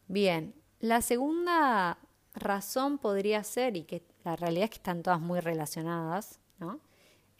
Bien, 0.08 0.53
la 0.79 1.01
segunda 1.01 1.98
razón 2.34 2.98
podría 2.98 3.44
ser, 3.44 3.77
y 3.77 3.84
que 3.84 4.03
la 4.24 4.36
realidad 4.36 4.65
es 4.65 4.70
que 4.72 4.77
están 4.77 5.03
todas 5.03 5.22
muy 5.22 5.39
relacionadas, 5.39 6.39
¿no? 6.60 6.82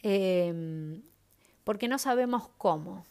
Em, 0.02 1.02
porque 1.64 1.88
no 1.88 1.98
sabemos 1.98 2.48
cómo. 2.58 3.04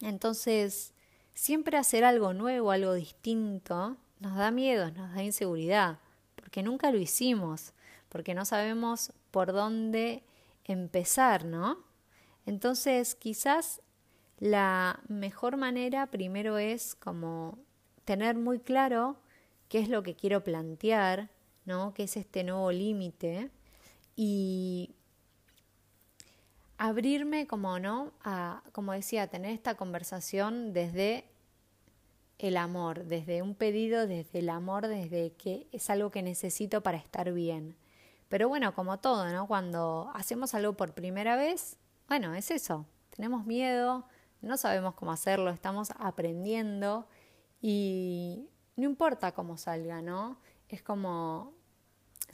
Entonces, 0.00 0.92
siempre 1.34 1.76
hacer 1.76 2.04
algo 2.04 2.32
nuevo, 2.32 2.70
algo 2.70 2.94
distinto, 2.94 3.96
nos 4.20 4.36
da 4.36 4.50
miedo, 4.50 4.90
nos 4.90 5.14
da 5.14 5.22
inseguridad 5.22 5.98
porque 6.54 6.62
nunca 6.62 6.92
lo 6.92 6.98
hicimos, 6.98 7.72
porque 8.08 8.34
no 8.34 8.44
sabemos 8.44 9.12
por 9.30 9.52
dónde 9.52 10.22
empezar, 10.64 11.44
¿no? 11.44 11.78
Entonces, 12.46 13.14
quizás 13.14 13.80
la 14.38 15.00
mejor 15.08 15.56
manera 15.56 16.06
primero 16.06 16.58
es 16.58 16.94
como 16.94 17.58
tener 18.04 18.36
muy 18.36 18.60
claro 18.60 19.16
qué 19.68 19.80
es 19.80 19.88
lo 19.88 20.02
que 20.02 20.14
quiero 20.14 20.44
plantear, 20.44 21.30
¿no? 21.64 21.94
¿Qué 21.94 22.04
es 22.04 22.16
este 22.16 22.44
nuevo 22.44 22.70
límite? 22.70 23.50
Y 24.14 24.94
abrirme 26.78 27.46
como, 27.46 27.78
¿no? 27.78 28.12
A, 28.22 28.62
como 28.72 28.92
decía, 28.92 29.26
tener 29.28 29.52
esta 29.52 29.76
conversación 29.76 30.72
desde 30.72 31.24
el 32.38 32.56
amor, 32.56 33.04
desde 33.04 33.42
un 33.42 33.54
pedido, 33.54 34.06
desde 34.06 34.40
el 34.40 34.50
amor, 34.50 34.88
desde 34.88 35.32
que 35.32 35.68
es 35.72 35.88
algo 35.90 36.10
que 36.10 36.22
necesito 36.22 36.82
para 36.82 36.98
estar 36.98 37.32
bien. 37.32 37.76
Pero 38.28 38.48
bueno, 38.48 38.74
como 38.74 38.98
todo, 38.98 39.28
¿no? 39.30 39.46
Cuando 39.46 40.10
hacemos 40.14 40.54
algo 40.54 40.74
por 40.74 40.92
primera 40.92 41.36
vez, 41.36 41.78
bueno, 42.08 42.34
es 42.34 42.50
eso. 42.50 42.86
Tenemos 43.10 43.46
miedo, 43.46 44.04
no 44.40 44.56
sabemos 44.56 44.94
cómo 44.94 45.12
hacerlo, 45.12 45.50
estamos 45.50 45.92
aprendiendo 45.98 47.06
y 47.60 48.48
no 48.76 48.84
importa 48.84 49.32
cómo 49.32 49.56
salga, 49.56 50.02
¿no? 50.02 50.38
Es 50.68 50.82
como 50.82 51.53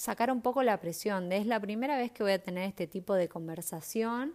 sacar 0.01 0.33
un 0.33 0.41
poco 0.41 0.63
la 0.63 0.81
presión 0.81 1.29
de 1.29 1.37
es 1.37 1.47
la 1.47 1.61
primera 1.61 1.99
vez 1.99 2.11
que 2.11 2.23
voy 2.23 2.33
a 2.33 2.43
tener 2.43 2.67
este 2.67 2.87
tipo 2.87 3.13
de 3.13 3.29
conversación 3.29 4.35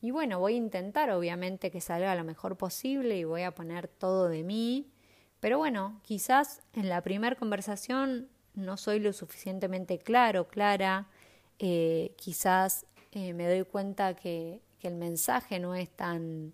y 0.00 0.12
bueno, 0.12 0.38
voy 0.38 0.54
a 0.54 0.58
intentar 0.58 1.10
obviamente 1.10 1.72
que 1.72 1.80
salga 1.80 2.14
lo 2.14 2.22
mejor 2.22 2.56
posible 2.56 3.18
y 3.18 3.24
voy 3.24 3.42
a 3.42 3.50
poner 3.52 3.88
todo 3.88 4.28
de 4.28 4.44
mí. 4.44 4.88
Pero 5.40 5.58
bueno, 5.58 6.00
quizás 6.04 6.62
en 6.72 6.88
la 6.88 7.02
primera 7.02 7.34
conversación 7.34 8.28
no 8.54 8.76
soy 8.76 9.00
lo 9.00 9.12
suficientemente 9.12 9.98
claro, 9.98 10.46
clara. 10.46 11.08
Eh, 11.58 12.14
quizás 12.16 12.86
eh, 13.10 13.34
me 13.34 13.48
doy 13.48 13.64
cuenta 13.64 14.14
que, 14.14 14.62
que 14.78 14.86
el 14.86 14.94
mensaje 14.94 15.58
no 15.58 15.74
es 15.74 15.90
tan 15.90 16.52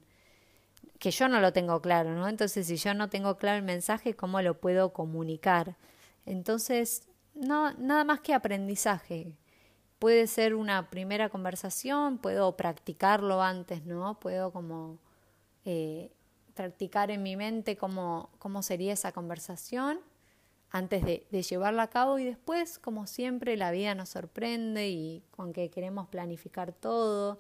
que 0.99 1.11
yo 1.11 1.29
no 1.29 1.41
lo 1.41 1.53
tengo 1.53 1.83
claro, 1.83 2.15
¿no? 2.15 2.27
Entonces, 2.27 2.67
si 2.67 2.77
yo 2.77 2.95
no 2.95 3.11
tengo 3.11 3.37
claro 3.37 3.59
el 3.59 3.65
mensaje, 3.65 4.15
¿cómo 4.15 4.41
lo 4.41 4.59
puedo 4.59 4.95
comunicar? 4.95 5.77
Entonces, 6.25 7.07
no, 7.37 7.73
nada 7.75 8.05
más 8.05 8.21
que 8.21 8.35
aprendizaje. 8.35 9.37
Puede 9.99 10.27
ser 10.27 10.55
una 10.55 10.91
primera 10.91 11.29
conversación, 11.29 12.19
puedo 12.19 12.57
practicarlo 12.57 13.43
antes, 13.43 13.85
¿no? 13.85 14.19
Puedo 14.21 14.53
como 14.53 14.99
eh, 15.65 16.11
practicar 16.55 17.11
en 17.11 17.23
mi 17.23 17.37
mente 17.37 17.77
cómo, 17.77 18.31
cómo 18.39 18.63
sería 18.63 18.93
esa 18.93 19.13
conversación 19.13 20.01
antes 20.71 21.05
de, 21.05 21.27
de, 21.31 21.43
llevarla 21.43 21.85
a 21.85 21.91
cabo 21.91 22.19
y 22.19 22.25
después, 22.25 22.79
como 22.79 23.07
siempre, 23.07 23.57
la 23.57 23.71
vida 23.71 23.95
nos 23.95 24.11
sorprende 24.11 24.89
y 24.89 25.23
con 25.31 25.53
que 25.53 25.71
queremos 25.71 26.09
planificar 26.09 26.73
todo 26.73 27.39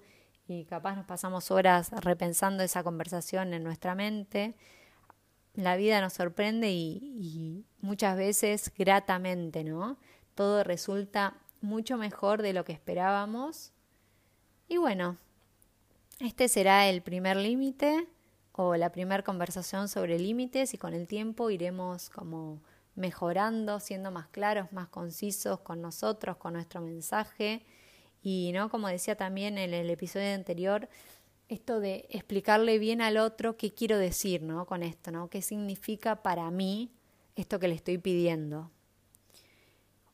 y 0.49 0.65
capaz 0.65 0.95
nos 0.95 1.07
pasamos 1.07 1.51
horas 1.51 1.91
repensando 2.03 2.63
esa 2.63 2.85
conversación 2.85 3.53
en 3.53 3.65
nuestra 3.65 3.95
mente, 3.95 4.55
la 5.57 5.77
vida 5.77 6.01
nos 6.01 6.13
sorprende 6.13 6.71
y, 6.71 7.65
muchas 7.81 8.17
veces 8.17 8.73
gratamente, 8.77 9.63
¿no? 9.63 9.97
Todo 10.35 10.65
resulta 10.65 11.35
mucho 11.61 11.97
mejor 11.97 12.43
de 12.43 12.53
lo 12.53 12.65
que 12.65 12.73
esperábamos. 12.73 13.73
Y 14.69 14.77
bueno, 14.77 15.19
este 16.21 16.49
será 16.49 16.89
el 16.89 17.01
primer 17.01 17.37
límite 17.37 18.09
o 18.53 18.75
la 18.77 18.91
primera 18.91 19.23
conversación 19.23 19.89
sobre 19.89 20.19
límites 20.19 20.75
y 20.75 20.79
con 20.79 20.95
el 20.95 21.07
tiempo 21.07 21.51
iremos 21.51 22.11
como 22.11 22.61
mejorando, 22.97 23.79
siendo 23.79 24.11
más 24.11 24.27
claros, 24.29 24.73
más 24.73 24.89
concisos 24.89 25.61
con 25.61 25.81
nosotros, 25.81 26.39
con 26.39 26.55
nuestro 26.55 26.81
mensaje 26.81 27.65
y 28.23 28.51
no 28.53 28.69
como 28.71 28.89
decía 28.89 29.17
también 29.17 29.59
en 29.59 29.73
el 29.73 29.89
episodio 29.89 30.35
anterior, 30.35 30.89
esto 31.49 31.81
de 31.81 32.07
explicarle 32.11 32.79
bien 32.79 33.01
al 33.01 33.19
otro 33.19 33.57
qué 33.57 33.73
quiero 33.73 33.99
decir, 33.99 34.43
¿no? 34.43 34.67
con 34.67 34.83
esto, 34.83 35.11
¿no? 35.11 35.29
¿Qué 35.29 35.43
significa 35.43 36.23
para 36.23 36.51
mí 36.51 36.91
esto 37.37 37.59
que 37.61 37.69
le 37.69 37.75
estoy 37.75 37.99
pidiendo? 37.99 38.71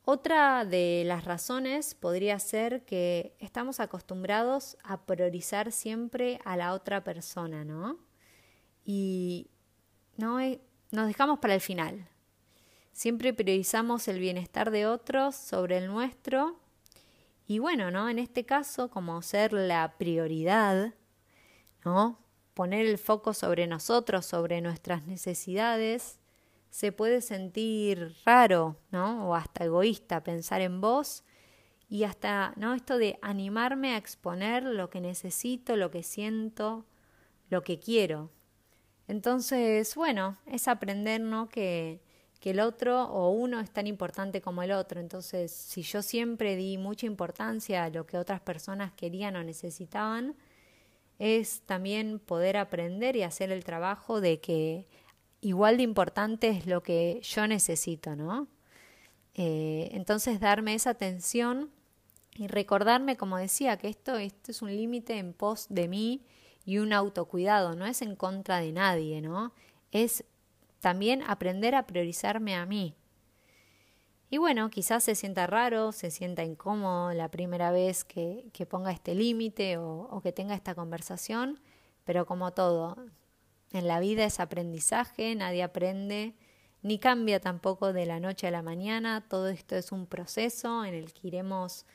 Otra 0.05 0.65
de 0.65 1.03
las 1.05 1.23
razones 1.23 1.95
podría 1.95 2.37
ser 2.37 2.83
que 2.83 3.35
estamos 3.39 3.79
acostumbrados 3.79 4.77
a 4.83 5.05
priorizar 5.05 5.71
siempre 5.71 6.39
a 6.43 6.57
la 6.57 6.73
otra 6.73 7.05
persona, 7.05 7.63
¿no? 7.63 7.97
Y 8.83 9.49
no 10.17 10.39
nos 10.91 11.07
dejamos 11.07 11.39
para 11.39 11.55
el 11.55 11.61
final. 11.61 12.09
Siempre 12.91 13.33
priorizamos 13.33 14.07
el 14.09 14.19
bienestar 14.19 14.71
de 14.71 14.85
otros 14.85 15.35
sobre 15.35 15.77
el 15.77 15.87
nuestro. 15.87 16.59
Y 17.47 17.59
bueno, 17.59 17.89
¿no? 17.89 18.09
En 18.09 18.19
este 18.19 18.45
caso, 18.45 18.89
como 18.89 19.21
ser 19.21 19.53
la 19.53 19.95
prioridad, 19.97 20.93
Poner 22.53 22.85
el 22.85 22.97
foco 22.97 23.33
sobre 23.33 23.67
nosotros, 23.67 24.25
sobre 24.25 24.61
nuestras 24.61 25.05
necesidades, 25.05 26.19
se 26.69 26.91
puede 26.91 27.21
sentir 27.21 28.15
raro, 28.25 28.77
¿no? 28.91 29.29
O 29.29 29.35
hasta 29.35 29.65
egoísta 29.65 30.23
pensar 30.23 30.61
en 30.61 30.81
vos 30.81 31.23
y 31.89 32.03
hasta, 32.03 32.53
¿no? 32.55 32.73
Esto 32.73 32.97
de 32.97 33.19
animarme 33.21 33.93
a 33.93 33.97
exponer 33.97 34.63
lo 34.63 34.89
que 34.89 35.01
necesito, 35.01 35.75
lo 35.75 35.91
que 35.91 36.03
siento, 36.03 36.85
lo 37.49 37.61
que 37.61 37.79
quiero. 37.79 38.31
Entonces, 39.07 39.93
bueno, 39.95 40.37
es 40.45 40.67
aprender, 40.67 41.21
¿no? 41.21 41.49
Que, 41.49 42.01
que 42.39 42.51
el 42.51 42.59
otro 42.59 43.03
o 43.03 43.29
uno 43.29 43.59
es 43.59 43.71
tan 43.71 43.87
importante 43.87 44.41
como 44.41 44.63
el 44.63 44.71
otro. 44.71 44.99
Entonces, 44.99 45.51
si 45.51 45.83
yo 45.83 46.01
siempre 46.01 46.55
di 46.55 46.77
mucha 46.77 47.05
importancia 47.05 47.83
a 47.83 47.89
lo 47.89 48.05
que 48.05 48.17
otras 48.17 48.41
personas 48.41 48.93
querían 48.93 49.35
o 49.35 49.43
necesitaban, 49.43 50.35
es 51.23 51.61
también 51.61 52.19
poder 52.19 52.57
aprender 52.57 53.15
y 53.15 53.23
hacer 53.23 53.49
el 53.49 53.63
trabajo 53.63 54.19
de 54.19 54.41
que 54.41 54.87
igual 55.39 55.77
de 55.77 55.83
importante 55.83 56.49
es 56.49 56.67
lo 56.67 56.83
que 56.83 57.21
yo 57.23 57.47
necesito, 57.47 58.17
¿no? 58.17 58.49
Eh, 59.33 59.87
entonces 59.93 60.41
darme 60.41 60.73
esa 60.73 60.89
atención 60.89 61.71
y 62.35 62.47
recordarme, 62.47 63.15
como 63.15 63.37
decía, 63.37 63.77
que 63.77 63.87
esto, 63.87 64.17
esto 64.17 64.51
es 64.51 64.61
un 64.61 64.75
límite 64.75 65.17
en 65.17 65.31
pos 65.31 65.67
de 65.69 65.87
mí 65.87 66.25
y 66.65 66.79
un 66.79 66.91
autocuidado, 66.91 67.73
no 67.73 67.85
es 67.85 68.01
en 68.01 68.17
contra 68.17 68.59
de 68.59 68.73
nadie, 68.73 69.21
¿no? 69.21 69.53
Es 69.93 70.25
también 70.81 71.23
aprender 71.25 71.73
a 71.73 71.87
priorizarme 71.87 72.53
a 72.55 72.65
mí. 72.65 72.95
Y 74.33 74.39
bueno, 74.39 74.71
quizás 74.71 75.03
se 75.03 75.13
sienta 75.13 75.45
raro, 75.45 75.91
se 75.91 76.09
sienta 76.09 76.43
incómodo 76.43 77.13
la 77.13 77.29
primera 77.29 77.69
vez 77.69 78.03
que, 78.03 78.49
ponga 78.67 78.91
este 78.91 79.13
límite 79.13 79.77
o, 79.77 80.07
o 80.09 80.21
que 80.21 80.31
tenga 80.31 80.55
esta 80.55 80.73
conversación, 80.73 81.59
pero 82.03 82.25
como 82.25 82.51
todo, 82.51 82.97
en 83.73 83.87
la 83.87 83.99
vida 83.99 84.25
es 84.25 84.39
aprendizaje, 84.39 85.35
nadie 85.35 85.61
aprende 85.61 86.33
ni 86.81 86.97
cambia 86.97 87.41
tampoco 87.41 87.93
de 87.93 88.07
la 88.07 88.19
noche 88.19 88.47
a 88.47 88.49
la 88.49 88.63
mañana, 88.63 89.23
todo 89.29 89.49
esto 89.49 89.75
es 89.75 89.91
un 89.91 90.07
proceso 90.07 90.83
en 90.83 90.95
el 90.95 91.13
que 91.13 91.27
iremos 91.27 91.85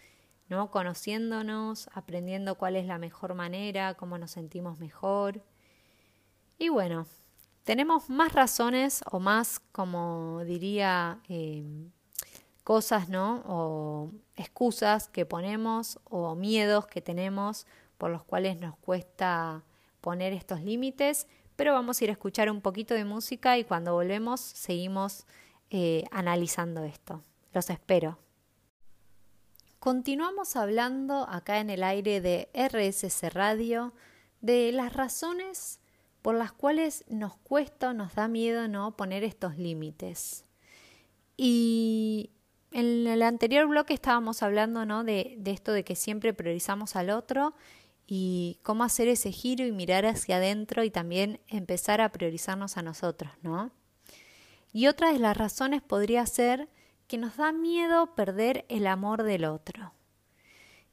¿no? 0.48 0.70
conociéndonos, 0.70 1.90
aprendiendo 1.92 2.54
cuál 2.54 2.76
es 2.76 2.86
la 2.86 2.98
mejor 2.98 3.34
manera, 3.34 3.94
cómo 3.94 4.16
nos 4.16 4.30
sentimos 4.30 4.78
mejor. 4.78 5.42
Y 6.56 6.68
bueno, 6.68 7.08
tenemos 7.64 8.08
más 8.08 8.32
razones 8.32 9.02
o 9.10 9.18
más, 9.18 9.58
como 9.72 10.44
diría, 10.44 11.18
eh, 11.28 11.90
cosas, 12.68 13.08
¿no? 13.08 13.42
O 13.46 14.12
excusas 14.36 15.08
que 15.08 15.24
ponemos 15.24 15.98
o 16.04 16.34
miedos 16.34 16.86
que 16.86 17.00
tenemos 17.00 17.66
por 17.96 18.10
los 18.10 18.24
cuales 18.24 18.60
nos 18.60 18.76
cuesta 18.76 19.64
poner 20.02 20.34
estos 20.34 20.60
límites, 20.60 21.28
pero 21.56 21.72
vamos 21.72 21.98
a 21.98 22.04
ir 22.04 22.10
a 22.10 22.12
escuchar 22.12 22.50
un 22.50 22.60
poquito 22.60 22.92
de 22.92 23.06
música 23.06 23.56
y 23.56 23.64
cuando 23.64 23.94
volvemos 23.94 24.42
seguimos 24.42 25.24
eh, 25.70 26.04
analizando 26.10 26.84
esto. 26.84 27.22
Los 27.54 27.70
espero. 27.70 28.18
Continuamos 29.78 30.54
hablando 30.54 31.26
acá 31.26 31.60
en 31.60 31.70
el 31.70 31.82
aire 31.82 32.20
de 32.20 32.50
RSC 32.52 33.30
Radio 33.30 33.94
de 34.42 34.72
las 34.72 34.92
razones 34.92 35.80
por 36.20 36.34
las 36.34 36.52
cuales 36.52 37.06
nos 37.08 37.34
cuesta 37.38 37.88
o 37.88 37.94
nos 37.94 38.14
da 38.14 38.28
miedo 38.28 38.68
no 38.68 38.94
poner 38.94 39.24
estos 39.24 39.56
límites. 39.56 40.44
Y 41.34 42.32
en 42.72 43.06
el 43.06 43.22
anterior 43.22 43.66
bloque 43.66 43.94
estábamos 43.94 44.42
hablando 44.42 44.84
¿no? 44.84 45.04
de, 45.04 45.36
de 45.38 45.50
esto 45.50 45.72
de 45.72 45.84
que 45.84 45.96
siempre 45.96 46.34
priorizamos 46.34 46.96
al 46.96 47.10
otro 47.10 47.54
y 48.06 48.58
cómo 48.62 48.84
hacer 48.84 49.06
ese 49.08 49.32
giro 49.32 49.66
y 49.66 49.72
mirar 49.72 50.06
hacia 50.06 50.36
adentro 50.36 50.82
y 50.82 50.90
también 50.90 51.40
empezar 51.46 52.00
a 52.00 52.10
priorizarnos 52.10 52.78
a 52.78 52.82
nosotros, 52.82 53.30
¿no? 53.42 53.70
Y 54.72 54.86
otra 54.86 55.12
de 55.12 55.18
las 55.18 55.36
razones 55.36 55.82
podría 55.82 56.24
ser 56.24 56.68
que 57.06 57.18
nos 57.18 57.36
da 57.36 57.52
miedo 57.52 58.14
perder 58.14 58.64
el 58.68 58.86
amor 58.86 59.22
del 59.24 59.44
otro. 59.44 59.92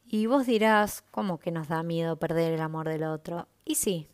Y 0.05 0.27
vos 0.27 0.45
dirás, 0.45 1.03
¿cómo 1.11 1.39
que 1.39 1.51
nos 1.51 1.67
da 1.67 1.83
miedo 1.83 2.17
perder 2.17 2.53
el 2.53 2.61
amor 2.61 2.89
del 2.89 3.03
otro? 3.03 3.47
Y 3.63 3.75
sí, 3.75 4.07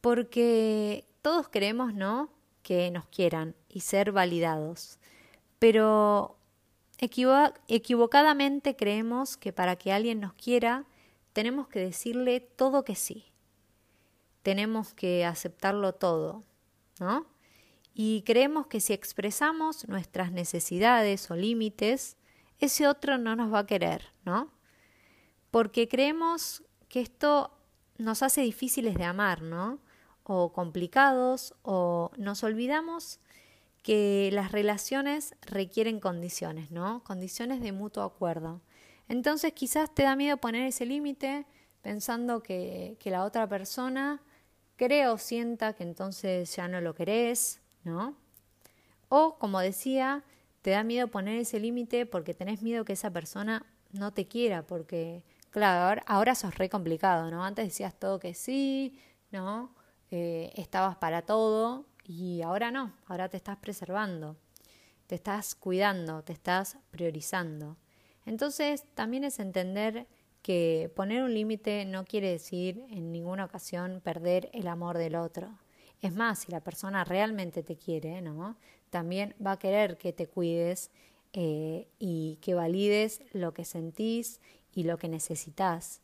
porque 0.00 1.04
todos 1.22 1.48
queremos, 1.48 1.94
¿no? 1.94 2.30
Que 2.62 2.90
nos 2.90 3.06
quieran 3.06 3.54
y 3.68 3.80
ser 3.80 4.12
validados. 4.12 4.98
Pero 5.58 6.39
equivocadamente 7.68 8.76
creemos 8.76 9.36
que 9.36 9.52
para 9.52 9.76
que 9.76 9.92
alguien 9.92 10.20
nos 10.20 10.34
quiera, 10.34 10.84
tenemos 11.32 11.68
que 11.68 11.80
decirle 11.80 12.40
todo 12.40 12.84
que 12.84 12.94
sí. 12.94 13.26
Tenemos 14.42 14.94
que 14.94 15.24
aceptarlo 15.24 15.94
todo, 15.94 16.42
¿no? 16.98 17.26
Y 17.94 18.22
creemos 18.22 18.66
que 18.66 18.80
si 18.80 18.92
expresamos 18.92 19.88
nuestras 19.88 20.32
necesidades 20.32 21.30
o 21.30 21.36
límites, 21.36 22.16
ese 22.58 22.86
otro 22.86 23.18
no 23.18 23.36
nos 23.36 23.52
va 23.52 23.60
a 23.60 23.66
querer, 23.66 24.12
¿no? 24.24 24.50
Porque 25.50 25.88
creemos 25.88 26.62
que 26.88 27.00
esto 27.00 27.50
nos 27.98 28.22
hace 28.22 28.42
difíciles 28.42 28.94
de 28.94 29.04
amar, 29.04 29.42
¿no? 29.42 29.80
O 30.22 30.52
complicados, 30.52 31.54
o 31.62 32.10
nos 32.16 32.42
olvidamos 32.44 33.20
que 33.82 34.30
las 34.32 34.52
relaciones 34.52 35.34
requieren 35.42 36.00
condiciones, 36.00 36.70
¿no? 36.70 37.02
Condiciones 37.04 37.60
de 37.60 37.72
mutuo 37.72 38.02
acuerdo. 38.02 38.60
Entonces 39.08 39.52
quizás 39.52 39.94
te 39.94 40.04
da 40.04 40.16
miedo 40.16 40.36
poner 40.36 40.66
ese 40.66 40.86
límite 40.86 41.46
pensando 41.82 42.42
que, 42.42 42.96
que, 43.00 43.10
la 43.10 43.24
otra 43.24 43.48
persona 43.48 44.20
crea 44.76 45.12
o 45.12 45.18
sienta 45.18 45.72
que 45.72 45.82
entonces 45.82 46.54
ya 46.54 46.68
no 46.68 46.80
lo 46.80 46.94
querés, 46.94 47.60
¿no? 47.84 48.14
O, 49.08 49.36
como 49.38 49.60
decía, 49.60 50.24
te 50.62 50.70
da 50.70 50.84
miedo 50.84 51.08
poner 51.08 51.38
ese 51.38 51.58
límite 51.58 52.06
porque 52.06 52.34
tenés 52.34 52.62
miedo 52.62 52.84
que 52.84 52.92
esa 52.92 53.10
persona 53.10 53.66
no 53.92 54.12
te 54.12 54.26
quiera, 54.26 54.62
porque, 54.62 55.24
claro, 55.50 55.86
ahora, 55.88 56.04
ahora 56.06 56.34
sos 56.34 56.56
re 56.56 56.68
complicado, 56.68 57.30
¿no? 57.30 57.44
Antes 57.44 57.64
decías 57.66 57.94
todo 57.98 58.20
que 58.20 58.34
sí, 58.34 58.98
¿no? 59.32 59.74
Eh, 60.10 60.52
estabas 60.56 60.96
para 60.96 61.22
todo 61.22 61.86
y 62.10 62.42
ahora 62.42 62.72
no, 62.72 62.92
ahora 63.06 63.28
te 63.28 63.36
estás 63.36 63.58
preservando, 63.58 64.36
te 65.06 65.14
estás 65.14 65.54
cuidando, 65.54 66.24
te 66.24 66.32
estás 66.32 66.76
priorizando. 66.90 67.76
Entonces, 68.26 68.84
también 68.96 69.22
es 69.22 69.38
entender 69.38 70.08
que 70.42 70.90
poner 70.96 71.22
un 71.22 71.32
límite 71.32 71.84
no 71.84 72.04
quiere 72.04 72.32
decir 72.32 72.84
en 72.90 73.12
ninguna 73.12 73.44
ocasión 73.44 74.00
perder 74.02 74.50
el 74.52 74.66
amor 74.66 74.98
del 74.98 75.14
otro. 75.14 75.56
Es 76.02 76.12
más, 76.12 76.40
si 76.40 76.50
la 76.50 76.60
persona 76.60 77.04
realmente 77.04 77.62
te 77.62 77.76
quiere, 77.76 78.20
¿no? 78.22 78.56
También 78.90 79.36
va 79.44 79.52
a 79.52 79.58
querer 79.60 79.96
que 79.96 80.12
te 80.12 80.26
cuides 80.26 80.90
eh, 81.32 81.86
y 82.00 82.38
que 82.42 82.54
valides 82.54 83.22
lo 83.32 83.54
que 83.54 83.64
sentís 83.64 84.40
y 84.74 84.82
lo 84.82 84.98
que 84.98 85.08
necesitas. 85.08 86.02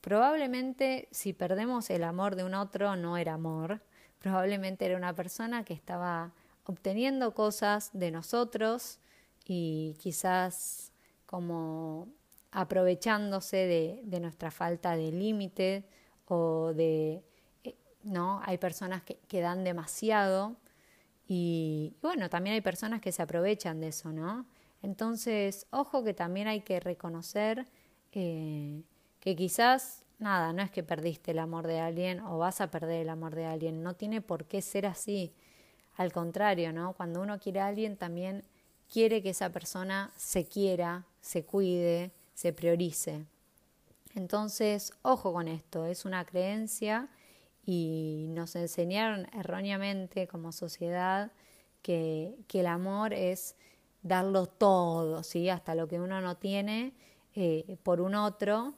Probablemente 0.00 1.08
si 1.10 1.34
perdemos 1.34 1.90
el 1.90 2.04
amor 2.04 2.36
de 2.36 2.44
un 2.44 2.54
otro 2.54 2.96
no 2.96 3.18
era 3.18 3.34
amor, 3.34 3.82
probablemente 4.22 4.86
era 4.86 4.96
una 4.96 5.14
persona 5.14 5.64
que 5.64 5.74
estaba 5.74 6.32
obteniendo 6.64 7.34
cosas 7.34 7.90
de 7.92 8.10
nosotros 8.10 9.00
y 9.44 9.96
quizás 9.98 10.92
como 11.26 12.08
aprovechándose 12.52 14.02
de, 14.04 14.20
nuestra 14.20 14.50
falta 14.50 14.96
de 14.96 15.10
límite 15.10 15.84
o 16.26 16.72
de, 16.72 17.24
eh, 17.64 17.74
¿no? 18.04 18.40
Hay 18.44 18.58
personas 18.58 19.02
que, 19.02 19.16
que 19.26 19.40
dan 19.40 19.64
demasiado 19.64 20.56
y, 21.26 21.96
bueno, 22.02 22.28
también 22.28 22.54
hay 22.54 22.60
personas 22.60 23.00
que 23.00 23.10
se 23.10 23.22
aprovechan 23.22 23.80
de 23.80 23.88
eso, 23.88 24.12
¿no? 24.12 24.46
Entonces, 24.82 25.66
ojo 25.70 26.04
que 26.04 26.14
también 26.14 26.46
hay 26.46 26.60
que 26.60 26.78
reconocer 26.78 27.66
eh, 28.12 28.82
que 29.20 29.36
quizás, 29.36 30.01
nada, 30.22 30.52
no 30.52 30.62
es 30.62 30.70
que 30.70 30.82
perdiste 30.82 31.32
el 31.32 31.38
amor 31.38 31.66
de 31.66 31.80
alguien 31.80 32.20
o 32.20 32.38
vas 32.38 32.60
a 32.60 32.70
perder 32.70 33.02
el 33.02 33.08
amor 33.08 33.34
de 33.34 33.46
alguien, 33.46 33.82
no 33.82 33.94
tiene 33.94 34.20
por 34.20 34.46
qué 34.46 34.62
ser 34.62 34.86
así. 34.86 35.32
Al 35.96 36.12
contrario, 36.12 36.72
¿no? 36.72 36.94
Cuando 36.94 37.20
uno 37.20 37.38
quiere 37.38 37.60
a 37.60 37.66
alguien 37.66 37.96
también 37.96 38.44
quiere 38.90 39.22
que 39.22 39.30
esa 39.30 39.50
persona 39.50 40.12
se 40.16 40.46
quiera, 40.46 41.06
se 41.20 41.44
cuide, 41.44 42.12
se 42.34 42.52
priorice. 42.52 43.26
Entonces, 44.14 44.92
ojo 45.02 45.32
con 45.32 45.48
esto, 45.48 45.86
es 45.86 46.04
una 46.04 46.24
creencia 46.24 47.08
y 47.64 48.26
nos 48.30 48.56
enseñaron 48.56 49.26
erróneamente 49.32 50.26
como 50.26 50.52
sociedad 50.52 51.32
que, 51.80 52.36
el 52.52 52.66
amor 52.66 53.12
es 53.12 53.56
darlo 54.02 54.46
todo, 54.46 55.22
¿sí? 55.22 55.48
hasta 55.48 55.74
lo 55.74 55.88
que 55.88 56.00
uno 56.00 56.20
no 56.20 56.36
tiene 56.36 56.92
eh, 57.34 57.76
por 57.82 58.00
un 58.00 58.14
otro. 58.14 58.74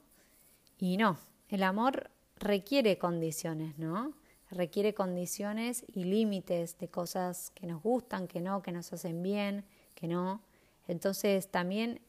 Y 0.78 0.96
no, 0.96 1.18
el 1.54 1.62
amor 1.62 2.10
requiere 2.36 2.98
condiciones, 2.98 3.78
¿no? 3.78 4.12
Requiere 4.50 4.92
condiciones 4.92 5.84
y 5.86 6.02
límites 6.02 6.76
de 6.78 6.88
cosas 6.88 7.52
que 7.54 7.68
nos 7.68 7.80
gustan, 7.80 8.26
que 8.26 8.40
no, 8.40 8.60
que 8.60 8.72
nos 8.72 8.92
hacen 8.92 9.22
bien, 9.22 9.64
que 9.94 10.08
no. 10.08 10.42
Entonces 10.88 11.48
también 11.48 12.00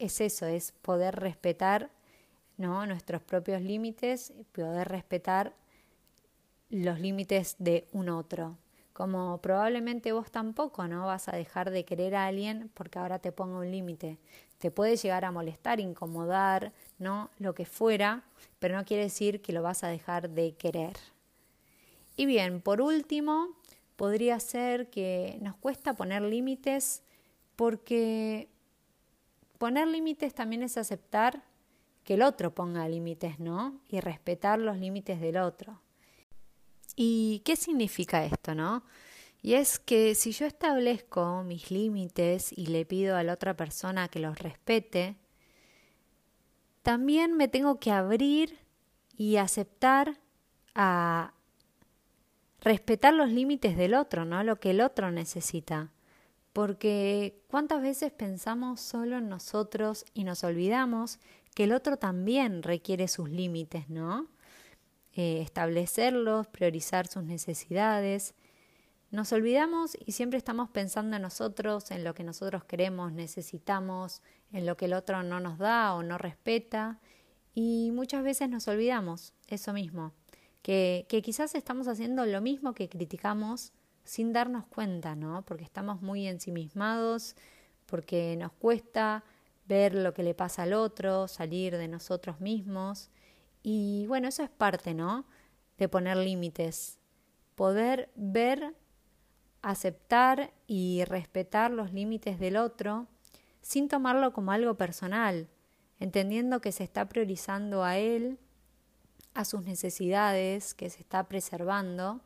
es 0.00 0.20
eso, 0.20 0.46
es 0.46 0.72
poder 0.72 1.14
respetar 1.14 1.90
¿no? 2.56 2.84
nuestros 2.84 3.22
propios 3.22 3.62
límites, 3.62 4.32
poder 4.50 4.88
respetar 4.88 5.54
los 6.68 6.98
límites 6.98 7.54
de 7.60 7.86
un 7.92 8.08
otro. 8.08 8.58
Como 8.92 9.40
probablemente 9.40 10.10
vos 10.10 10.32
tampoco 10.32 10.88
no 10.88 11.06
vas 11.06 11.28
a 11.28 11.36
dejar 11.36 11.70
de 11.70 11.84
querer 11.84 12.16
a 12.16 12.26
alguien 12.26 12.70
porque 12.74 12.98
ahora 12.98 13.20
te 13.20 13.30
pongo 13.30 13.58
un 13.58 13.70
límite. 13.70 14.18
Te 14.60 14.70
puede 14.70 14.96
llegar 14.96 15.24
a 15.24 15.32
molestar, 15.32 15.80
incomodar, 15.80 16.72
¿no? 16.98 17.30
Lo 17.38 17.54
que 17.54 17.64
fuera, 17.64 18.22
pero 18.58 18.76
no 18.76 18.84
quiere 18.84 19.04
decir 19.04 19.40
que 19.40 19.52
lo 19.52 19.62
vas 19.62 19.82
a 19.82 19.88
dejar 19.88 20.30
de 20.30 20.52
querer. 20.52 20.96
Y 22.14 22.26
bien, 22.26 22.60
por 22.60 22.82
último, 22.82 23.48
podría 23.96 24.38
ser 24.38 24.90
que 24.90 25.38
nos 25.40 25.56
cuesta 25.56 25.94
poner 25.94 26.20
límites 26.20 27.02
porque 27.56 28.48
poner 29.56 29.88
límites 29.88 30.34
también 30.34 30.62
es 30.62 30.76
aceptar 30.76 31.42
que 32.04 32.14
el 32.14 32.22
otro 32.22 32.54
ponga 32.54 32.86
límites, 32.86 33.40
¿no? 33.40 33.80
Y 33.88 34.00
respetar 34.00 34.58
los 34.58 34.76
límites 34.76 35.20
del 35.20 35.38
otro. 35.38 35.80
¿Y 36.96 37.40
qué 37.44 37.56
significa 37.56 38.24
esto, 38.24 38.54
no? 38.54 38.82
Y 39.42 39.54
es 39.54 39.78
que 39.78 40.14
si 40.14 40.32
yo 40.32 40.46
establezco 40.46 41.42
mis 41.44 41.70
límites 41.70 42.52
y 42.52 42.66
le 42.66 42.84
pido 42.84 43.16
a 43.16 43.22
la 43.22 43.32
otra 43.32 43.56
persona 43.56 44.08
que 44.08 44.18
los 44.18 44.38
respete, 44.38 45.16
también 46.82 47.36
me 47.36 47.48
tengo 47.48 47.78
que 47.78 47.90
abrir 47.90 48.58
y 49.16 49.36
aceptar 49.36 50.18
a 50.74 51.32
respetar 52.60 53.14
los 53.14 53.30
límites 53.30 53.76
del 53.76 53.94
otro, 53.94 54.24
¿no? 54.24 54.44
Lo 54.44 54.60
que 54.60 54.70
el 54.70 54.80
otro 54.80 55.10
necesita 55.10 55.90
porque 56.52 57.40
cuántas 57.48 57.80
veces 57.80 58.12
pensamos 58.12 58.80
solo 58.80 59.18
en 59.18 59.28
nosotros 59.28 60.04
y 60.14 60.24
nos 60.24 60.42
olvidamos 60.44 61.18
que 61.54 61.64
el 61.64 61.72
otro 61.72 61.96
también 61.96 62.62
requiere 62.62 63.08
sus 63.08 63.30
límites, 63.30 63.88
¿no? 63.88 64.26
Eh, 65.14 65.40
establecerlos, 65.42 66.46
priorizar 66.48 67.06
sus 67.06 67.22
necesidades. 67.22 68.34
Nos 69.10 69.32
olvidamos 69.32 69.96
y 70.06 70.12
siempre 70.12 70.38
estamos 70.38 70.70
pensando 70.70 71.16
en 71.16 71.22
nosotros, 71.22 71.90
en 71.90 72.04
lo 72.04 72.14
que 72.14 72.22
nosotros 72.22 72.64
queremos, 72.64 73.12
necesitamos, 73.12 74.22
en 74.52 74.66
lo 74.66 74.76
que 74.76 74.84
el 74.84 74.94
otro 74.94 75.24
no 75.24 75.40
nos 75.40 75.58
da 75.58 75.94
o 75.94 76.04
no 76.04 76.16
respeta. 76.16 77.00
Y 77.52 77.90
muchas 77.92 78.22
veces 78.22 78.48
nos 78.48 78.68
olvidamos 78.68 79.32
eso 79.48 79.72
mismo, 79.72 80.12
que, 80.62 81.06
quizás 81.24 81.56
estamos 81.56 81.88
haciendo 81.88 82.24
lo 82.24 82.40
mismo 82.40 82.72
que 82.74 82.88
criticamos 82.88 83.72
sin 84.04 84.32
darnos 84.32 84.66
cuenta, 84.66 85.16
¿no? 85.16 85.44
Porque 85.44 85.64
estamos 85.64 86.02
muy 86.02 86.28
ensimismados, 86.28 87.34
porque 87.86 88.36
nos 88.36 88.52
cuesta 88.52 89.24
ver 89.66 89.94
lo 89.94 90.14
que 90.14 90.22
le 90.22 90.34
pasa 90.34 90.62
al 90.62 90.72
otro, 90.72 91.26
salir 91.26 91.76
de 91.76 91.88
nosotros 91.88 92.40
mismos. 92.40 93.10
Y 93.62 94.06
bueno, 94.06 94.28
eso 94.28 94.44
es 94.44 94.50
parte, 94.50 94.94
¿no? 94.94 95.26
De 95.78 95.88
poner 95.88 96.16
límites. 96.16 96.98
Poder 97.56 98.10
ver, 98.14 98.74
aceptar 99.62 100.52
y 100.66 101.04
respetar 101.04 101.70
los 101.70 101.92
límites 101.92 102.38
del 102.38 102.56
otro 102.56 103.06
sin 103.62 103.88
tomarlo 103.88 104.32
como 104.32 104.52
algo 104.52 104.74
personal, 104.74 105.48
entendiendo 105.98 106.60
que 106.60 106.72
se 106.72 106.84
está 106.84 107.08
priorizando 107.08 107.84
a 107.84 107.98
él, 107.98 108.38
a 109.34 109.44
sus 109.44 109.62
necesidades, 109.62 110.74
que 110.74 110.90
se 110.90 111.00
está 111.00 111.24
preservando 111.28 112.20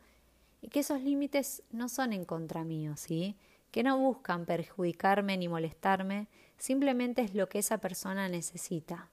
y 0.63 0.69
que 0.69 0.81
esos 0.81 1.03
límites 1.03 1.63
no 1.71 1.89
son 1.89 2.13
en 2.13 2.25
contra 2.25 2.65
mío, 2.65 2.97
¿sí? 2.97 3.37
Que 3.71 3.83
no 3.83 3.99
buscan 3.99 4.47
perjudicarme 4.47 5.37
ni 5.37 5.49
molestarme, 5.49 6.29
simplemente 6.57 7.23
es 7.23 7.35
lo 7.35 7.49
que 7.49 7.59
esa 7.59 7.79
persona 7.79 8.29
necesita. 8.29 9.11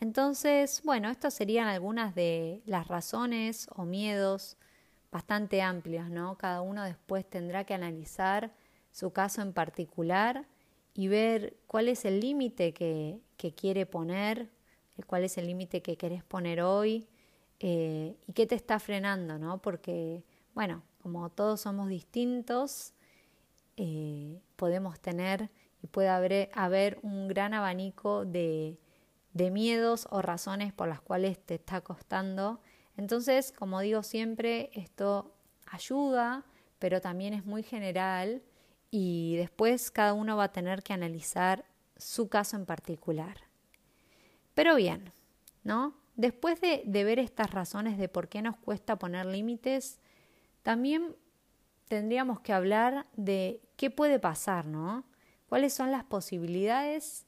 Entonces, 0.00 0.82
bueno, 0.84 1.08
estas 1.08 1.32
serían 1.34 1.68
algunas 1.68 2.14
de 2.14 2.62
las 2.66 2.88
razones 2.88 3.68
o 3.74 3.84
miedos 3.84 4.56
bastante 5.14 5.62
amplios, 5.62 6.10
¿no? 6.10 6.36
Cada 6.36 6.60
uno 6.60 6.82
después 6.82 7.24
tendrá 7.24 7.62
que 7.62 7.72
analizar 7.72 8.50
su 8.90 9.12
caso 9.12 9.42
en 9.42 9.52
particular 9.52 10.44
y 10.92 11.06
ver 11.06 11.56
cuál 11.68 11.86
es 11.86 12.04
el 12.04 12.18
límite 12.18 12.74
que, 12.74 13.20
que, 13.36 13.54
quiere 13.54 13.86
poner, 13.86 14.50
cuál 15.06 15.22
es 15.22 15.38
el 15.38 15.46
límite 15.46 15.82
que 15.82 15.96
querés 15.96 16.24
poner 16.24 16.62
hoy 16.62 17.06
eh, 17.60 18.16
y 18.26 18.32
qué 18.32 18.48
te 18.48 18.56
está 18.56 18.80
frenando, 18.80 19.38
¿no? 19.38 19.62
Porque 19.62 20.24
bueno, 20.52 20.82
como 21.00 21.30
todos 21.30 21.60
somos 21.60 21.88
distintos, 21.88 22.92
eh, 23.76 24.40
podemos 24.56 24.98
tener 24.98 25.48
y 25.80 25.86
puede 25.86 26.08
haber, 26.08 26.50
haber 26.54 26.98
un 27.02 27.28
gran 27.28 27.54
abanico 27.54 28.24
de, 28.24 28.80
de 29.32 29.52
miedos 29.52 30.08
o 30.10 30.22
razones 30.22 30.72
por 30.72 30.88
las 30.88 31.00
cuales 31.00 31.38
te 31.38 31.54
está 31.54 31.82
costando. 31.82 32.60
Entonces, 32.96 33.52
como 33.52 33.80
digo 33.80 34.02
siempre, 34.02 34.70
esto 34.74 35.34
ayuda, 35.66 36.44
pero 36.78 37.00
también 37.00 37.34
es 37.34 37.44
muy 37.44 37.62
general 37.62 38.42
y 38.90 39.36
después 39.36 39.90
cada 39.90 40.12
uno 40.12 40.36
va 40.36 40.44
a 40.44 40.52
tener 40.52 40.82
que 40.82 40.92
analizar 40.92 41.64
su 41.96 42.28
caso 42.28 42.56
en 42.56 42.66
particular. 42.66 43.38
Pero 44.54 44.76
bien, 44.76 45.12
¿no? 45.64 45.94
Después 46.16 46.60
de, 46.60 46.84
ver 46.86 47.18
estas 47.18 47.50
razones 47.50 47.98
de 47.98 48.08
por 48.08 48.28
qué 48.28 48.40
nos 48.40 48.56
cuesta 48.56 48.96
poner 48.96 49.26
límites, 49.26 49.98
también 50.62 51.16
tendríamos 51.88 52.40
que 52.40 52.52
hablar 52.52 53.06
de 53.16 53.60
qué 53.76 53.90
puede 53.90 54.20
pasar, 54.20 54.66
¿no? 54.66 55.04
¿Cuáles 55.48 55.74
son 55.74 55.90
las 55.90 56.04
posibilidades 56.04 57.26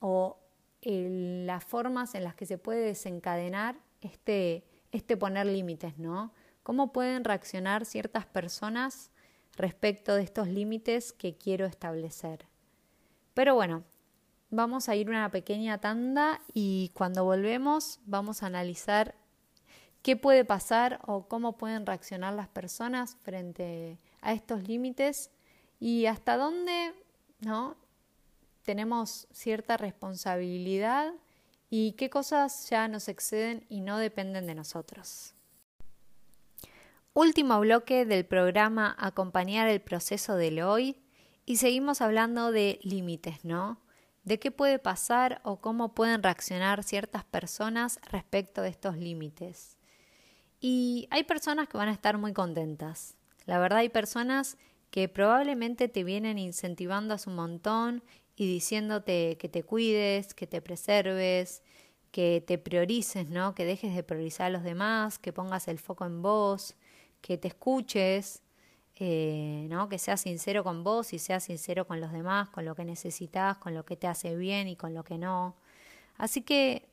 o 0.00 0.38
las 0.82 1.64
formas 1.64 2.14
en 2.14 2.24
las 2.24 2.34
que 2.34 2.44
se 2.44 2.58
puede 2.58 2.80
desencadenar 2.80 3.76
este, 4.04 4.64
este 4.92 5.16
poner 5.16 5.46
límites, 5.46 5.98
¿no? 5.98 6.32
¿Cómo 6.62 6.92
pueden 6.92 7.24
reaccionar 7.24 7.84
ciertas 7.84 8.26
personas 8.26 9.10
respecto 9.56 10.14
de 10.14 10.22
estos 10.22 10.48
límites 10.48 11.12
que 11.12 11.36
quiero 11.36 11.66
establecer? 11.66 12.46
Pero 13.34 13.54
bueno, 13.54 13.84
vamos 14.50 14.88
a 14.88 14.94
ir 14.94 15.08
una 15.10 15.30
pequeña 15.30 15.78
tanda 15.78 16.40
y 16.52 16.90
cuando 16.94 17.24
volvemos 17.24 18.00
vamos 18.06 18.42
a 18.42 18.46
analizar 18.46 19.14
qué 20.02 20.16
puede 20.16 20.44
pasar 20.44 21.00
o 21.06 21.26
cómo 21.28 21.56
pueden 21.56 21.86
reaccionar 21.86 22.34
las 22.34 22.48
personas 22.48 23.16
frente 23.16 23.98
a 24.20 24.32
estos 24.32 24.68
límites 24.68 25.30
y 25.80 26.06
hasta 26.06 26.36
dónde 26.36 26.94
¿no? 27.40 27.76
tenemos 28.62 29.26
cierta 29.32 29.76
responsabilidad 29.76 31.12
y 31.76 31.94
qué 31.94 32.08
cosas 32.08 32.70
ya 32.70 32.86
nos 32.86 33.08
exceden 33.08 33.66
y 33.68 33.80
no 33.80 33.98
dependen 33.98 34.46
de 34.46 34.54
nosotros. 34.54 35.34
Último 37.14 37.58
bloque 37.58 38.06
del 38.06 38.24
programa 38.24 38.94
Acompañar 38.96 39.66
el 39.66 39.80
proceso 39.80 40.36
del 40.36 40.60
hoy 40.60 41.02
y 41.44 41.56
seguimos 41.56 42.00
hablando 42.00 42.52
de 42.52 42.78
límites, 42.84 43.44
¿no? 43.44 43.80
De 44.22 44.38
qué 44.38 44.52
puede 44.52 44.78
pasar 44.78 45.40
o 45.42 45.60
cómo 45.60 45.94
pueden 45.94 46.22
reaccionar 46.22 46.84
ciertas 46.84 47.24
personas 47.24 47.98
respecto 48.08 48.62
de 48.62 48.68
estos 48.68 48.96
límites. 48.96 49.76
Y 50.60 51.08
hay 51.10 51.24
personas 51.24 51.66
que 51.66 51.76
van 51.76 51.88
a 51.88 51.92
estar 51.92 52.18
muy 52.18 52.32
contentas. 52.32 53.16
La 53.46 53.58
verdad 53.58 53.80
hay 53.80 53.88
personas 53.88 54.58
que 54.92 55.08
probablemente 55.08 55.88
te 55.88 56.04
vienen 56.04 56.38
incentivando 56.38 57.14
a 57.14 57.18
su 57.18 57.30
montón 57.30 58.04
y 58.36 58.46
diciéndote 58.46 59.36
que 59.38 59.48
te 59.48 59.64
cuides, 59.64 60.34
que 60.34 60.46
te 60.46 60.60
preserves, 60.60 61.63
que 62.14 62.44
te 62.46 62.58
priorices, 62.58 63.28
¿no? 63.28 63.56
Que 63.56 63.64
dejes 63.64 63.92
de 63.92 64.04
priorizar 64.04 64.46
a 64.46 64.50
los 64.50 64.62
demás, 64.62 65.18
que 65.18 65.32
pongas 65.32 65.66
el 65.66 65.80
foco 65.80 66.06
en 66.06 66.22
vos, 66.22 66.76
que 67.20 67.38
te 67.38 67.48
escuches, 67.48 68.40
eh, 68.94 69.66
¿no? 69.68 69.88
Que 69.88 69.98
seas 69.98 70.20
sincero 70.20 70.62
con 70.62 70.84
vos 70.84 71.12
y 71.12 71.18
seas 71.18 71.42
sincero 71.42 71.88
con 71.88 72.00
los 72.00 72.12
demás, 72.12 72.50
con 72.50 72.64
lo 72.66 72.76
que 72.76 72.84
necesitas, 72.84 73.56
con 73.56 73.74
lo 73.74 73.84
que 73.84 73.96
te 73.96 74.06
hace 74.06 74.36
bien 74.36 74.68
y 74.68 74.76
con 74.76 74.94
lo 74.94 75.02
que 75.02 75.18
no. 75.18 75.56
Así 76.16 76.42
que 76.42 76.88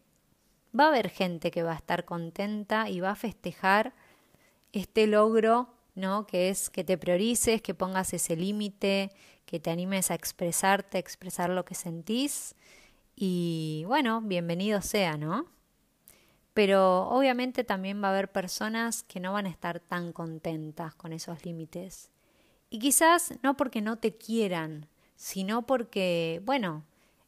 va 0.78 0.86
a 0.86 0.88
haber 0.88 1.12
gente 1.12 1.52
que 1.52 1.62
va 1.62 1.74
a 1.74 1.76
estar 1.76 2.04
contenta 2.04 2.90
y 2.90 3.00
va 3.00 3.12
a 3.12 3.16
festejar 3.16 3.94
este 4.74 5.06
logro, 5.06 5.70
¿no? 5.94 6.26
Que 6.26 6.50
es 6.50 6.72
que 6.72 6.84
te 6.84 6.98
priorices, 6.98 7.62
que 7.62 7.76
pongas 7.76 8.12
ese 8.16 8.36
límite, 8.36 9.12
que 9.46 9.60
te 9.60 9.70
animes 9.70 10.10
a 10.10 10.16
expresarte, 10.16 10.98
a 10.98 11.00
expresar 11.00 11.52
lo 11.52 11.64
que 11.64 11.76
sentís. 11.76 12.56
Y 13.24 13.84
bueno, 13.86 14.20
bienvenido 14.20 14.82
sea, 14.82 15.16
¿no? 15.16 15.46
Pero 16.56 17.08
obviamente 17.10 17.64
también 17.64 18.02
va 18.02 18.08
a 18.08 18.12
haber 18.14 18.32
personas 18.32 19.04
que 19.04 19.20
no 19.20 19.32
van 19.32 19.46
a 19.46 19.52
estar 19.52 19.80
tan 19.80 20.12
contentas 20.12 20.96
con 20.96 21.14
esos 21.14 21.46
límites. 21.46 22.10
Y 22.72 22.80
quizás 22.80 23.36
no 23.44 23.56
porque 23.56 23.80
no 23.80 24.00
te 24.00 24.16
quieran, 24.16 24.88
sino 25.16 25.68
porque, 25.68 26.42
bueno, 26.46 26.84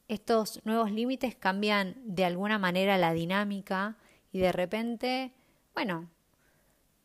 estos 0.08 0.62
nuevos 0.66 0.90
límites 0.90 1.36
cambian 1.36 1.96
de 2.04 2.26
alguna 2.26 2.58
manera 2.58 2.98
la 2.98 3.14
dinámica 3.14 3.96
y 4.32 4.40
de 4.40 4.52
repente, 4.52 5.32
bueno, 5.76 6.10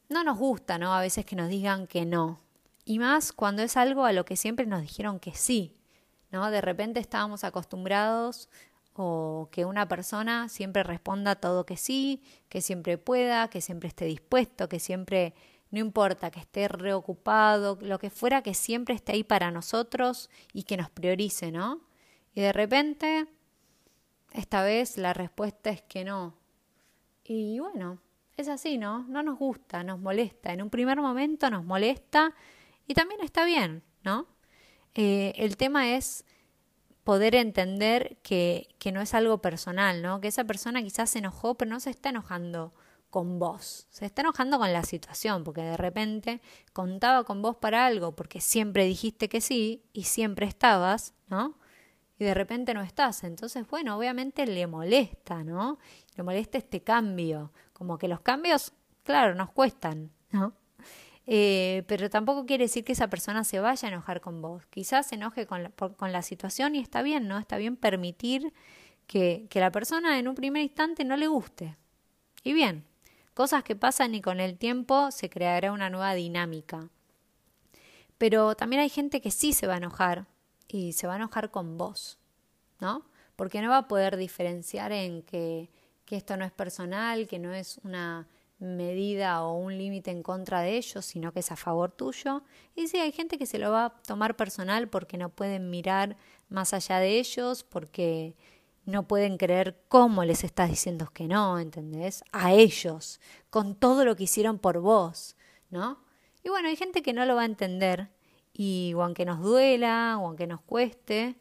no 0.08 0.24
nos 0.24 0.38
gusta, 0.38 0.78
¿no? 0.78 0.94
A 0.94 1.02
veces 1.02 1.26
que 1.26 1.36
nos 1.36 1.50
digan 1.50 1.88
que 1.88 2.06
no. 2.06 2.40
Y 2.86 3.00
más 3.00 3.34
cuando 3.34 3.60
es 3.60 3.76
algo 3.76 4.06
a 4.06 4.12
lo 4.12 4.24
que 4.24 4.36
siempre 4.36 4.64
nos 4.64 4.80
dijeron 4.80 5.20
que 5.20 5.34
sí, 5.34 5.74
¿no? 6.30 6.50
De 6.50 6.62
repente 6.62 7.00
estábamos 7.00 7.44
acostumbrados 7.44 8.48
o 9.00 9.48
que 9.52 9.64
una 9.64 9.86
persona 9.86 10.48
siempre 10.48 10.82
responda 10.82 11.36
todo 11.36 11.64
que 11.64 11.76
sí, 11.76 12.20
que 12.48 12.60
siempre 12.60 12.98
pueda, 12.98 13.48
que 13.48 13.60
siempre 13.60 13.88
esté 13.88 14.06
dispuesto, 14.06 14.68
que 14.68 14.80
siempre, 14.80 15.34
no 15.70 15.78
importa, 15.78 16.32
que 16.32 16.40
esté 16.40 16.66
reocupado, 16.66 17.78
lo 17.80 18.00
que 18.00 18.10
fuera, 18.10 18.42
que 18.42 18.54
siempre 18.54 18.96
esté 18.96 19.12
ahí 19.12 19.22
para 19.22 19.52
nosotros 19.52 20.28
y 20.52 20.64
que 20.64 20.76
nos 20.76 20.90
priorice, 20.90 21.52
¿no? 21.52 21.80
Y 22.34 22.40
de 22.40 22.52
repente, 22.52 23.28
esta 24.32 24.64
vez 24.64 24.98
la 24.98 25.12
respuesta 25.12 25.70
es 25.70 25.82
que 25.82 26.04
no. 26.04 26.34
Y 27.22 27.60
bueno, 27.60 28.00
es 28.36 28.48
así, 28.48 28.78
¿no? 28.78 29.04
No 29.04 29.22
nos 29.22 29.38
gusta, 29.38 29.84
nos 29.84 30.00
molesta. 30.00 30.52
En 30.52 30.60
un 30.60 30.70
primer 30.70 31.00
momento 31.00 31.50
nos 31.50 31.64
molesta 31.64 32.34
y 32.88 32.94
también 32.94 33.20
está 33.22 33.44
bien, 33.44 33.84
¿no? 34.02 34.26
Eh, 34.96 35.34
el 35.36 35.56
tema 35.56 35.94
es 35.94 36.24
poder 37.08 37.36
entender 37.36 38.18
que, 38.22 38.68
que 38.78 38.92
no 38.92 39.00
es 39.00 39.14
algo 39.14 39.38
personal, 39.40 40.02
¿no? 40.02 40.20
Que 40.20 40.28
esa 40.28 40.44
persona 40.44 40.82
quizás 40.82 41.08
se 41.08 41.20
enojó, 41.20 41.54
pero 41.54 41.70
no 41.70 41.80
se 41.80 41.88
está 41.88 42.10
enojando 42.10 42.74
con 43.08 43.38
vos, 43.38 43.86
se 43.88 44.04
está 44.04 44.20
enojando 44.20 44.58
con 44.58 44.74
la 44.74 44.82
situación, 44.82 45.42
porque 45.42 45.62
de 45.62 45.78
repente 45.78 46.42
contaba 46.74 47.24
con 47.24 47.40
vos 47.40 47.56
para 47.56 47.86
algo, 47.86 48.14
porque 48.14 48.42
siempre 48.42 48.84
dijiste 48.84 49.30
que 49.30 49.40
sí 49.40 49.86
y 49.94 50.02
siempre 50.04 50.44
estabas, 50.44 51.14
¿no? 51.28 51.56
y 52.18 52.24
de 52.24 52.34
repente 52.34 52.74
no 52.74 52.82
estás. 52.82 53.24
Entonces, 53.24 53.66
bueno, 53.66 53.96
obviamente 53.96 54.44
le 54.44 54.66
molesta, 54.66 55.42
¿no? 55.44 55.78
Le 56.14 56.22
molesta 56.22 56.58
este 56.58 56.82
cambio. 56.82 57.54
Como 57.72 57.96
que 57.96 58.06
los 58.06 58.20
cambios, 58.20 58.74
claro, 59.02 59.34
nos 59.34 59.50
cuestan, 59.52 60.10
¿no? 60.30 60.52
Eh, 61.30 61.84
pero 61.86 62.08
tampoco 62.08 62.46
quiere 62.46 62.64
decir 62.64 62.84
que 62.84 62.92
esa 62.92 63.08
persona 63.08 63.44
se 63.44 63.60
vaya 63.60 63.86
a 63.86 63.92
enojar 63.92 64.22
con 64.22 64.40
vos. 64.40 64.64
Quizás 64.70 65.08
se 65.08 65.16
enoje 65.16 65.46
con 65.46 65.62
la, 65.62 65.68
con 65.68 66.10
la 66.10 66.22
situación 66.22 66.74
y 66.74 66.78
está 66.78 67.02
bien, 67.02 67.28
¿no? 67.28 67.38
Está 67.38 67.58
bien 67.58 67.76
permitir 67.76 68.54
que, 69.06 69.46
la 69.52 69.70
persona 69.70 70.18
en 70.18 70.26
un 70.26 70.34
primer 70.34 70.62
instante 70.62 71.04
no 71.04 71.18
le 71.18 71.28
guste. 71.28 71.76
Y 72.44 72.54
bien, 72.54 72.86
cosas 73.34 73.62
que 73.62 73.76
pasan 73.76 74.14
y 74.14 74.22
con 74.22 74.40
el 74.40 74.56
tiempo 74.56 75.10
se 75.10 75.28
creará 75.28 75.70
una 75.70 75.90
nueva 75.90 76.14
dinámica. 76.14 76.88
Pero 78.16 78.54
también 78.54 78.80
hay 78.80 78.88
gente 78.88 79.20
que 79.20 79.30
sí 79.30 79.52
se 79.52 79.66
va 79.66 79.74
a 79.74 79.78
enojar 79.78 80.24
y 80.66 80.94
se 80.94 81.06
va 81.06 81.12
a 81.12 81.16
enojar 81.16 81.50
con 81.50 81.76
vos, 81.76 82.18
¿no? 82.80 83.04
Porque 83.36 83.60
no 83.60 83.68
va 83.68 83.78
a 83.78 83.88
poder 83.88 84.16
diferenciar 84.16 84.92
en 84.92 85.20
que 85.20 85.68
esto 86.08 86.38
no 86.38 86.46
es 86.46 86.52
personal, 86.52 87.28
que 87.28 87.38
no 87.38 87.52
es 87.52 87.82
una 87.84 88.26
medida 88.58 89.42
o 89.44 89.56
un 89.56 89.78
límite 89.78 90.10
en 90.10 90.22
contra 90.22 90.60
de 90.60 90.76
ellos, 90.76 91.04
sino 91.04 91.32
que 91.32 91.40
es 91.40 91.52
a 91.52 91.56
favor 91.56 91.92
tuyo. 91.92 92.42
Y 92.74 92.88
sí, 92.88 92.98
hay 92.98 93.12
gente 93.12 93.38
que 93.38 93.46
se 93.46 93.58
lo 93.58 93.70
va 93.70 93.86
a 93.86 94.02
tomar 94.02 94.36
personal 94.36 94.88
porque 94.88 95.16
no 95.16 95.28
pueden 95.28 95.70
mirar 95.70 96.16
más 96.48 96.74
allá 96.74 96.98
de 96.98 97.18
ellos, 97.18 97.64
porque 97.64 98.34
no 98.84 99.06
pueden 99.06 99.36
creer 99.36 99.78
cómo 99.88 100.24
les 100.24 100.44
estás 100.44 100.70
diciendo 100.70 101.10
que 101.12 101.28
no, 101.28 101.58
¿entendés? 101.58 102.24
A 102.32 102.52
ellos, 102.54 103.20
con 103.50 103.74
todo 103.74 104.04
lo 104.04 104.16
que 104.16 104.24
hicieron 104.24 104.58
por 104.58 104.80
vos, 104.80 105.36
¿no? 105.70 106.02
Y 106.42 106.48
bueno, 106.48 106.68
hay 106.68 106.76
gente 106.76 107.02
que 107.02 107.12
no 107.12 107.26
lo 107.26 107.36
va 107.36 107.42
a 107.42 107.46
entender 107.46 108.08
y 108.52 108.92
aunque 108.94 109.24
nos 109.24 109.40
duela 109.40 110.16
o 110.18 110.26
aunque 110.26 110.46
nos 110.46 110.62
cueste, 110.62 111.36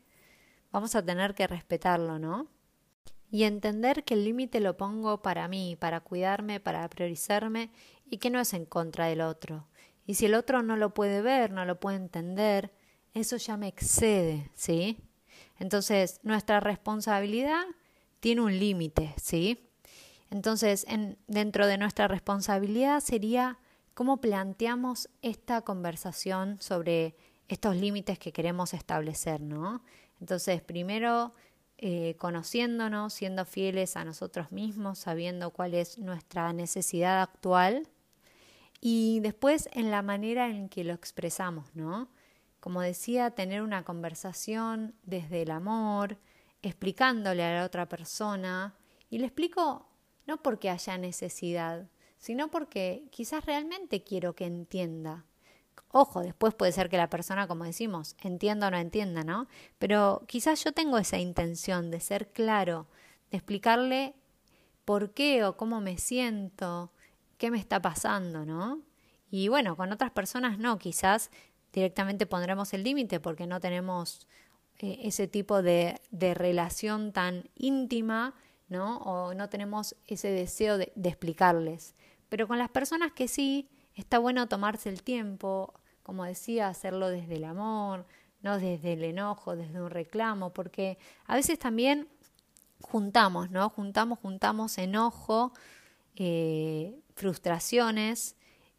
vamos 0.72 0.94
a 0.96 1.04
tener 1.04 1.34
que 1.34 1.48
respetarlo, 1.48 2.20
¿no? 2.20 2.48
Y 3.30 3.44
entender 3.44 4.04
que 4.04 4.14
el 4.14 4.24
límite 4.24 4.60
lo 4.60 4.78
pongo 4.78 5.22
para 5.22 5.48
mí, 5.48 5.76
para 5.76 6.00
cuidarme, 6.00 6.60
para 6.60 6.88
priorizarme 6.90 7.72
y 8.10 8.18
que 8.18 8.30
no 8.30 8.40
es 8.40 8.54
en 8.54 8.66
contra 8.66 9.08
del 9.08 9.22
otro. 9.22 9.68
Y 10.06 10.16
si 10.16 10.26
el 10.26 10.36
otro 10.36 10.64
no 10.64 10.78
lo 10.78 10.94
puede 10.94 11.22
ver, 11.22 11.52
no 11.52 11.66
lo 11.66 11.80
puede 11.80 11.98
entender, 11.98 12.72
eso 13.14 13.36
ya 13.38 13.58
me 13.58 13.68
excede, 13.68 14.50
¿sí? 14.56 14.98
Entonces, 15.60 16.20
nuestra 16.24 16.60
responsabilidad 16.60 17.64
tiene 18.20 18.42
un 18.42 18.58
límite, 18.58 19.14
¿sí? 19.22 19.70
Entonces, 20.30 20.86
en, 20.88 21.18
dentro 21.28 21.68
de 21.68 21.78
nuestra 21.78 22.08
responsabilidad 22.08 23.00
sería 23.02 23.60
cómo 23.94 24.22
planteamos 24.22 25.10
esta 25.22 25.62
conversación 25.62 26.58
sobre 26.62 27.16
estos 27.48 27.76
límites 27.76 28.20
que 28.20 28.32
queremos 28.32 28.74
establecer, 28.74 29.42
¿no? 29.42 29.84
Entonces, 30.20 30.62
primero, 30.62 31.34
eh, 31.78 32.16
conociéndonos, 32.18 33.14
siendo 33.14 33.46
fieles 33.46 33.98
a 33.98 34.04
nosotros 34.04 34.52
mismos, 34.52 35.00
sabiendo 35.00 35.52
cuál 35.52 35.74
es 35.74 35.98
nuestra 35.98 36.52
necesidad 36.54 37.22
actual 37.22 37.88
y 38.82 39.20
después 39.22 39.70
en 39.74 39.92
la 39.92 40.02
manera 40.02 40.50
en 40.50 40.70
que 40.70 40.84
lo 40.84 40.94
expresamos, 40.94 41.76
¿no? 41.76 42.10
como 42.60 42.82
decía, 42.82 43.32
tener 43.32 43.62
una 43.62 43.84
conversación 43.84 44.96
desde 45.04 45.44
el 45.44 45.52
amor, 45.52 46.18
explicándole 46.62 47.44
a 47.44 47.54
la 47.54 47.66
otra 47.66 47.88
persona. 47.88 48.76
Y 49.10 49.20
le 49.20 49.28
explico 49.28 49.88
no 50.26 50.42
porque 50.42 50.70
haya 50.70 50.98
necesidad, 50.98 51.90
sino 52.18 52.50
porque 52.50 53.08
quizás 53.12 53.46
realmente 53.46 54.04
quiero 54.04 54.36
que 54.36 54.46
entienda. 54.46 55.24
Ojo, 55.90 56.22
después 56.22 56.54
puede 56.54 56.72
ser 56.72 56.90
que 56.90 56.98
la 56.98 57.10
persona, 57.10 57.48
como 57.48 57.64
decimos, 57.64 58.16
entienda 58.22 58.68
o 58.68 58.72
no 58.72 58.78
entienda, 58.78 59.24
¿no? 59.24 59.48
Pero 59.80 60.24
quizás 60.28 60.64
yo 60.64 60.72
tengo 60.72 60.98
esa 60.98 61.18
intención 61.18 61.92
de 61.92 62.00
ser 62.00 62.32
claro, 62.32 62.88
de 63.32 63.38
explicarle 63.38 64.16
por 64.86 65.12
qué 65.12 65.44
o 65.44 65.58
cómo 65.58 65.82
me 65.82 65.98
siento, 65.98 66.92
qué 67.38 67.52
me 67.52 67.60
está 67.60 67.82
pasando, 67.82 68.46
¿no? 68.46 68.82
Y 69.30 69.48
bueno, 69.48 69.76
con 69.76 69.92
otras 69.92 70.12
personas 70.12 70.60
no, 70.60 70.78
quizás 70.78 71.32
directamente 71.74 72.26
pondremos 72.26 72.74
el 72.74 72.84
límite 72.84 73.20
porque 73.20 73.48
no 73.48 73.60
tenemos 73.60 74.28
eh, 74.80 75.00
ese 75.04 75.28
tipo 75.28 75.62
de, 75.62 76.00
relación 76.12 77.12
tan 77.12 77.50
íntima, 77.56 78.36
¿no? 78.70 78.98
O 79.00 79.34
no 79.34 79.50
tenemos 79.50 79.96
ese 80.06 80.30
deseo 80.32 80.78
de, 80.78 80.92
de 80.96 81.10
explicarles. 81.10 81.96
Pero 82.30 82.48
con 82.48 82.58
las 82.58 82.70
personas 82.70 83.12
que 83.14 83.28
sí, 83.28 83.70
está 83.98 84.20
bueno 84.20 84.48
tomarse 84.48 84.90
el 84.90 85.04
tiempo, 85.04 85.74
como 86.04 86.24
decía, 86.24 86.70
hacerlo 86.70 87.10
desde 87.10 87.36
el 87.36 87.44
amor, 87.44 88.06
no 88.42 88.58
desde 88.58 88.94
el 88.94 89.04
enojo, 89.04 89.56
desde 89.56 89.82
un 89.82 89.90
reclamo, 89.90 90.54
porque 90.54 90.98
a 91.26 91.36
veces 91.36 91.60
también 91.60 92.08
juntamos, 92.82 93.50
¿no? 93.50 93.70
Juntamos, 93.70 94.20
juntamos 94.20 94.78
enojo, 94.78 95.52
eh, 96.16 97.00
frustraciones, 97.16 98.36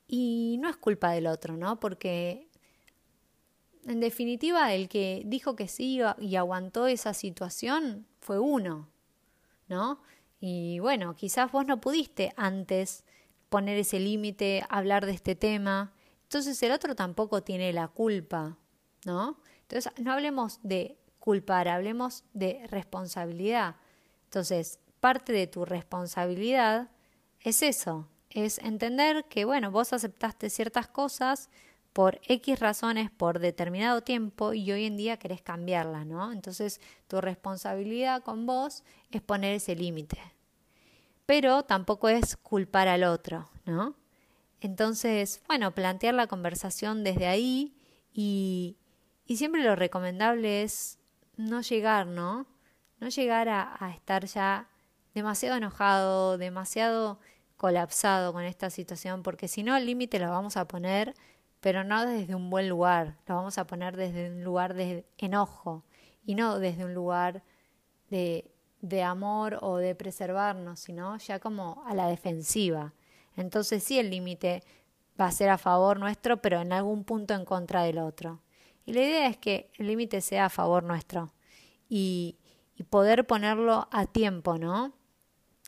y 0.07 0.57
no 0.61 0.70
es 0.70 0.76
culpa 0.76 1.11
del 1.11 1.26
otro, 1.26 1.57
¿no? 1.57 1.78
Porque 1.78 2.48
en 3.87 4.00
definitiva, 4.00 4.72
el 4.74 4.88
que 4.88 5.22
dijo 5.26 5.57
que 5.57 5.68
sí 5.68 6.00
y 6.18 6.37
aguantó 6.37 6.87
esa 6.87 7.14
situación 7.14 8.07
fue 8.20 8.38
uno, 8.38 8.88
¿no? 9.68 10.00
Y 10.40 10.78
bueno, 10.78 11.14
quizás 11.16 11.50
vos 11.50 11.66
no 11.66 11.81
pudiste 11.81 12.33
antes 12.37 13.04
poner 13.48 13.78
ese 13.78 14.00
límite, 14.00 14.64
hablar 14.68 15.06
de 15.06 15.12
este 15.12 15.34
tema, 15.34 15.92
entonces 16.24 16.62
el 16.62 16.72
otro 16.72 16.94
tampoco 16.94 17.42
tiene 17.42 17.72
la 17.72 17.88
culpa, 17.88 18.58
¿no? 19.04 19.40
Entonces 19.62 19.92
no 19.98 20.12
hablemos 20.12 20.61
de 20.62 20.98
culpar, 21.18 21.68
hablemos 21.68 22.24
de 22.34 22.66
responsabilidad. 22.68 23.76
Entonces, 24.24 24.78
parte 25.00 25.32
de 25.32 25.46
tu 25.46 25.64
responsabilidad 25.64 26.90
es 27.40 27.62
eso, 27.62 28.08
es 28.30 28.58
entender 28.58 29.24
que, 29.24 29.44
bueno, 29.44 29.70
vos 29.70 29.92
aceptaste 29.92 30.50
ciertas 30.50 30.88
cosas, 30.88 31.48
por 31.98 32.20
X 32.28 32.61
razones, 32.61 33.11
por 33.11 33.40
determinado 33.40 34.02
tiempo 34.02 34.52
y 34.52 34.70
hoy 34.70 34.84
en 34.84 34.96
día 34.96 35.16
querés 35.16 35.42
cambiarla, 35.42 36.04
¿no? 36.04 36.30
Entonces 36.30 36.80
tu 37.08 37.20
responsabilidad 37.20 38.22
con 38.22 38.46
vos 38.46 38.84
es 39.11 39.20
poner 39.20 39.54
ese 39.54 39.74
límite. 39.74 40.18
Pero 41.28 41.62
tampoco 41.64 42.08
es 42.08 42.38
culpar 42.38 42.88
al 42.88 43.04
otro, 43.04 43.50
¿no? 43.66 43.94
Entonces, 44.62 45.42
bueno, 45.46 45.74
plantear 45.74 46.14
la 46.14 46.26
conversación 46.26 47.04
desde 47.04 47.26
ahí 47.26 47.76
y, 48.14 48.78
y 49.26 49.36
siempre 49.36 49.62
lo 49.62 49.76
recomendable 49.76 50.62
es 50.62 50.98
no 51.36 51.60
llegar, 51.60 52.06
¿no? 52.06 52.46
No 52.98 53.10
llegar 53.10 53.50
a, 53.50 53.76
a 53.78 53.90
estar 53.90 54.24
ya 54.24 54.70
demasiado 55.12 55.58
enojado, 55.58 56.38
demasiado 56.38 57.20
colapsado 57.58 58.32
con 58.32 58.44
esta 58.44 58.70
situación, 58.70 59.22
porque 59.22 59.48
si 59.48 59.62
no 59.62 59.76
el 59.76 59.84
límite 59.84 60.18
lo 60.18 60.30
vamos 60.30 60.56
a 60.56 60.66
poner 60.66 61.14
pero 61.60 61.84
no 61.84 62.06
desde 62.06 62.34
un 62.34 62.50
buen 62.50 62.68
lugar, 62.68 63.16
lo 63.26 63.34
vamos 63.34 63.58
a 63.58 63.66
poner 63.66 63.96
desde 63.96 64.30
un 64.30 64.44
lugar 64.44 64.74
de 64.74 65.04
enojo 65.18 65.84
y 66.24 66.34
no 66.34 66.58
desde 66.58 66.84
un 66.84 66.94
lugar 66.94 67.42
de, 68.10 68.50
de 68.80 69.02
amor 69.02 69.58
o 69.60 69.76
de 69.76 69.94
preservarnos, 69.94 70.80
sino 70.80 71.16
ya 71.18 71.38
como 71.38 71.82
a 71.86 71.94
la 71.94 72.06
defensiva. 72.06 72.92
Entonces 73.36 73.82
sí 73.82 73.98
el 73.98 74.10
límite 74.10 74.62
va 75.20 75.26
a 75.26 75.32
ser 75.32 75.48
a 75.50 75.58
favor 75.58 75.98
nuestro, 75.98 76.38
pero 76.38 76.60
en 76.60 76.72
algún 76.72 77.04
punto 77.04 77.34
en 77.34 77.44
contra 77.44 77.82
del 77.82 77.98
otro. 77.98 78.40
Y 78.84 78.92
la 78.92 79.02
idea 79.02 79.28
es 79.28 79.36
que 79.36 79.70
el 79.76 79.88
límite 79.88 80.20
sea 80.20 80.46
a 80.46 80.50
favor 80.50 80.82
nuestro 80.82 81.32
y, 81.88 82.36
poder 82.90 83.26
ponerlo 83.26 83.88
a 83.90 84.06
tiempo, 84.06 84.56
¿no? 84.56 84.92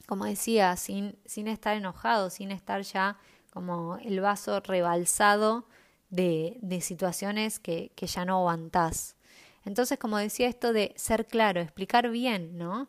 Como 0.07 0.27
decía, 0.27 0.77
sin, 0.77 1.19
sin 1.25 1.49
estar 1.49 1.77
enojado, 1.77 2.31
sin 2.31 2.53
estar 2.53 2.83
ya 2.83 3.19
como 3.53 3.97
el 3.97 4.21
vaso 4.21 4.61
rebalsado 4.61 5.67
de, 6.09 6.57
de 6.63 6.81
situaciones 6.81 7.59
que, 7.59 7.91
que 7.97 8.07
ya 8.07 8.25
no 8.25 8.37
aguantás. 8.37 9.17
Entonces, 9.65 9.99
como 9.99 10.19
decía, 10.19 10.49
esto 10.49 10.73
de 10.73 10.93
ser 10.97 11.27
claro, 11.27 11.61
explicar 11.61 12.11
bien, 12.11 12.57
¿no? 12.57 12.89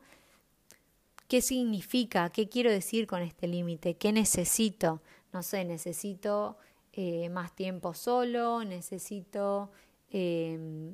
¿Qué 1.27 1.41
significa? 1.41 2.29
¿Qué 2.29 2.49
quiero 2.49 2.71
decir 2.71 3.07
con 3.07 3.21
este 3.21 3.47
límite? 3.47 3.95
¿Qué 3.95 4.11
necesito? 4.11 5.01
No 5.33 5.43
sé, 5.43 5.63
necesito 5.63 6.57
eh, 6.93 7.29
más 7.29 7.55
tiempo 7.55 7.93
solo, 7.93 8.63
necesito 8.63 9.71
eh, 10.11 10.93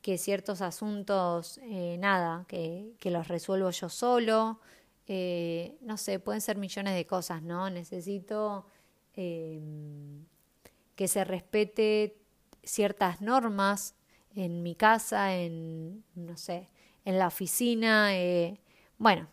que 0.00 0.18
ciertos 0.18 0.62
asuntos, 0.62 1.58
eh, 1.64 1.96
nada, 1.98 2.44
que, 2.48 2.92
que, 3.00 3.10
los 3.10 3.28
resuelvo 3.28 3.70
yo 3.70 3.88
solo. 3.88 4.60
Eh, 5.08 5.76
no 5.80 5.96
sé, 5.96 6.20
pueden 6.20 6.40
ser 6.40 6.56
millones 6.56 6.94
de 6.94 7.06
cosas, 7.06 7.42
¿no? 7.42 7.68
Necesito 7.70 8.66
que 9.14 11.08
se 11.08 11.24
respete 11.24 12.18
ciertas 12.62 13.22
normas 13.22 13.94
en 14.36 14.62
mi 14.62 14.74
casa, 14.74 15.34
en, 15.34 16.04
no 16.14 16.36
sé, 16.36 16.68
en 17.04 17.18
la 17.18 17.26
oficina. 17.26 18.16
Eh, 18.16 18.60
bueno, 18.98 19.28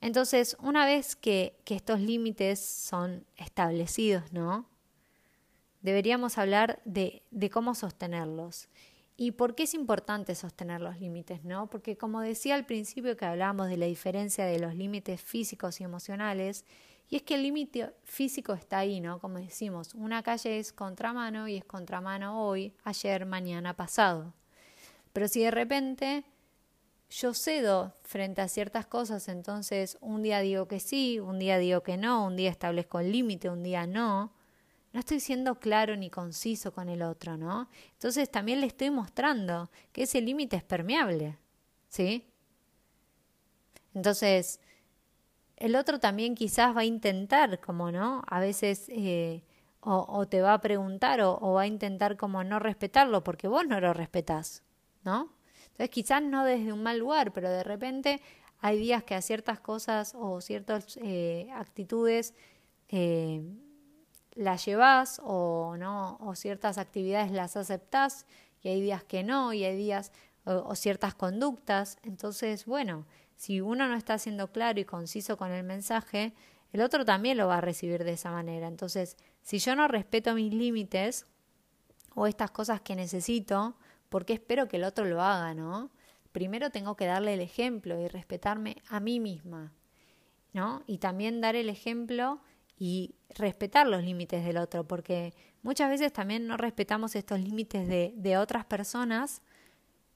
entonces 0.00 0.56
una 0.60 0.86
vez 0.86 1.16
que, 1.16 1.58
que 1.64 1.74
estos 1.74 2.00
límites 2.00 2.60
son 2.60 3.26
establecidos, 3.36 4.32
¿no? 4.32 4.66
Deberíamos 5.82 6.38
hablar 6.38 6.80
de, 6.84 7.22
de 7.30 7.50
cómo 7.50 7.74
sostenerlos. 7.74 8.68
¿Y 9.20 9.32
por 9.32 9.56
qué 9.56 9.64
es 9.64 9.74
importante 9.74 10.36
sostener 10.36 10.80
los 10.80 11.00
límites? 11.00 11.44
¿no? 11.44 11.68
Porque 11.68 11.96
como 11.96 12.20
decía 12.20 12.54
al 12.54 12.66
principio 12.66 13.16
que 13.16 13.24
hablábamos 13.24 13.68
de 13.68 13.76
la 13.76 13.86
diferencia 13.86 14.44
de 14.44 14.60
los 14.60 14.76
límites 14.76 15.20
físicos 15.20 15.80
y 15.80 15.84
emocionales, 15.84 16.64
Y 17.10 17.16
es 17.16 17.22
que 17.22 17.34
el 17.34 17.42
límite 17.42 17.94
físico 18.04 18.52
está 18.52 18.78
ahí, 18.78 19.00
¿no? 19.00 19.18
Como 19.18 19.38
decimos, 19.38 19.94
una 19.94 20.22
calle 20.22 20.58
es 20.58 20.72
contramano 20.72 21.48
y 21.48 21.56
es 21.56 21.64
contramano 21.64 22.42
hoy, 22.44 22.74
ayer, 22.84 23.24
mañana, 23.24 23.74
pasado. 23.74 24.34
Pero 25.12 25.26
si 25.26 25.40
de 25.40 25.50
repente 25.50 26.24
yo 27.10 27.32
cedo 27.32 27.94
frente 28.02 28.42
a 28.42 28.48
ciertas 28.48 28.86
cosas, 28.86 29.28
entonces 29.28 29.96
un 30.02 30.22
día 30.22 30.40
digo 30.40 30.68
que 30.68 30.80
sí, 30.80 31.18
un 31.18 31.38
día 31.38 31.56
digo 31.58 31.82
que 31.82 31.96
no, 31.96 32.26
un 32.26 32.36
día 32.36 32.50
establezco 32.50 33.00
el 33.00 33.10
límite, 33.10 33.48
un 33.48 33.62
día 33.62 33.86
no, 33.86 34.34
no 34.92 35.00
estoy 35.00 35.20
siendo 35.20 35.58
claro 35.58 35.96
ni 35.96 36.10
conciso 36.10 36.72
con 36.72 36.90
el 36.90 37.02
otro, 37.02 37.38
¿no? 37.38 37.70
Entonces 37.92 38.30
también 38.30 38.60
le 38.60 38.66
estoy 38.66 38.90
mostrando 38.90 39.70
que 39.92 40.02
ese 40.02 40.20
límite 40.20 40.56
es 40.56 40.64
permeable, 40.64 41.38
¿sí? 41.88 42.26
Entonces, 43.94 44.60
el 45.58 45.74
otro 45.74 45.98
también 45.98 46.34
quizás 46.34 46.74
va 46.76 46.82
a 46.82 46.84
intentar, 46.84 47.60
como 47.60 47.90
no, 47.90 48.22
a 48.26 48.38
veces 48.38 48.86
eh, 48.90 49.42
o, 49.80 50.26
te 50.26 50.40
va 50.40 50.54
a 50.54 50.60
preguntar 50.60 51.20
o, 51.20 51.52
va 51.52 51.62
a 51.62 51.66
intentar 51.66 52.16
como 52.16 52.44
no 52.44 52.58
respetarlo 52.58 53.24
porque 53.24 53.48
vos 53.48 53.66
no 53.66 53.80
lo 53.80 53.92
respetás, 53.92 54.62
¿no? 55.04 55.32
Entonces 55.62 55.90
quizás 55.90 56.22
no 56.22 56.44
desde 56.44 56.72
un 56.72 56.82
mal 56.82 56.98
lugar, 56.98 57.32
pero 57.32 57.50
de 57.50 57.64
repente 57.64 58.20
hay 58.60 58.78
días 58.78 59.02
que 59.02 59.14
a 59.14 59.22
ciertas 59.22 59.60
cosas 59.60 60.14
o 60.16 60.40
ciertas 60.40 60.96
eh, 61.02 61.48
actitudes 61.54 62.34
eh, 62.88 63.42
las 64.34 64.64
llevas 64.64 65.20
o 65.24 65.76
no 65.76 66.18
o 66.20 66.34
ciertas 66.34 66.78
actividades 66.78 67.32
las 67.32 67.56
aceptás 67.56 68.26
y 68.62 68.68
hay 68.68 68.80
días 68.80 69.04
que 69.04 69.24
no 69.24 69.52
y 69.52 69.64
hay 69.64 69.76
días 69.76 70.12
o, 70.44 70.74
ciertas 70.74 71.14
conductas 71.14 71.98
entonces 72.02 72.64
bueno 72.64 73.04
si 73.38 73.62
uno 73.62 73.88
no 73.88 73.94
está 73.94 74.18
siendo 74.18 74.52
claro 74.52 74.78
y 74.78 74.84
conciso 74.84 75.38
con 75.38 75.50
el 75.50 75.64
mensaje 75.64 76.34
el 76.74 76.82
otro 76.82 77.06
también 77.06 77.38
lo 77.38 77.48
va 77.48 77.56
a 77.56 77.62
recibir 77.62 78.04
de 78.04 78.12
esa 78.12 78.30
manera 78.30 78.68
entonces 78.68 79.16
si 79.40 79.58
yo 79.58 79.74
no 79.74 79.88
respeto 79.88 80.34
mis 80.34 80.52
límites 80.52 81.24
o 82.14 82.26
estas 82.26 82.50
cosas 82.50 82.82
que 82.82 82.94
necesito 82.94 83.76
porque 84.08 84.34
espero 84.34 84.68
que 84.68 84.76
el 84.76 84.84
otro 84.84 85.04
lo 85.04 85.22
haga, 85.22 85.54
¿no? 85.54 85.90
Primero 86.32 86.70
tengo 86.70 86.96
que 86.96 87.06
darle 87.06 87.34
el 87.34 87.40
ejemplo 87.40 88.00
y 88.00 88.08
respetarme 88.08 88.76
a 88.88 89.00
mí 89.00 89.20
misma, 89.20 89.72
¿no? 90.52 90.82
Y 90.86 90.98
también 90.98 91.40
dar 91.40 91.56
el 91.56 91.68
ejemplo 91.68 92.40
y 92.78 93.14
respetar 93.30 93.86
los 93.86 94.04
límites 94.04 94.44
del 94.44 94.56
otro, 94.56 94.86
porque 94.86 95.34
muchas 95.62 95.90
veces 95.90 96.12
también 96.12 96.46
no 96.46 96.56
respetamos 96.56 97.16
estos 97.16 97.40
límites 97.40 97.88
de, 97.88 98.12
de 98.16 98.38
otras 98.38 98.64
personas, 98.64 99.42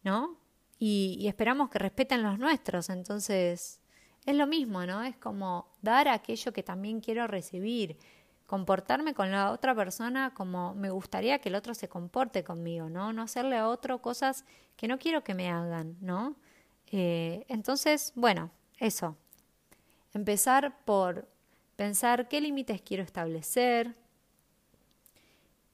¿no? 0.04 0.36
Y, 0.84 1.28
esperamos 1.28 1.70
que 1.70 1.78
respeten 1.78 2.24
los 2.24 2.40
nuestros, 2.40 2.90
entonces 2.90 3.80
es 4.26 4.34
lo 4.34 4.48
mismo, 4.48 4.84
¿no? 4.84 5.04
Es 5.04 5.16
como 5.16 5.68
dar 5.80 6.08
aquello 6.08 6.52
que 6.52 6.64
también 6.64 7.00
quiero 7.00 7.28
recibir, 7.28 7.96
comportarme 8.48 9.14
con 9.14 9.30
la 9.30 9.52
otra 9.52 9.76
persona 9.76 10.34
como 10.34 10.74
me 10.74 10.90
gustaría 10.90 11.38
que 11.38 11.50
el 11.50 11.54
otro 11.54 11.72
se 11.74 11.88
comporte 11.88 12.42
conmigo, 12.42 12.88
¿no? 12.88 13.12
No 13.12 13.22
hacerle 13.22 13.58
a 13.58 13.68
otro 13.68 14.02
cosas 14.02 14.44
que 14.76 14.88
no 14.88 14.98
quiero 14.98 15.22
que 15.22 15.34
me 15.34 15.50
hagan, 15.50 15.96
¿no? 16.00 16.34
Eh, 16.90 17.44
entonces, 17.46 18.12
bueno, 18.16 18.50
eso. 18.78 19.16
Empezar 20.12 20.84
por 20.84 21.28
pensar 21.76 22.26
qué 22.26 22.40
límites 22.40 22.82
quiero 22.82 23.04
establecer, 23.04 23.94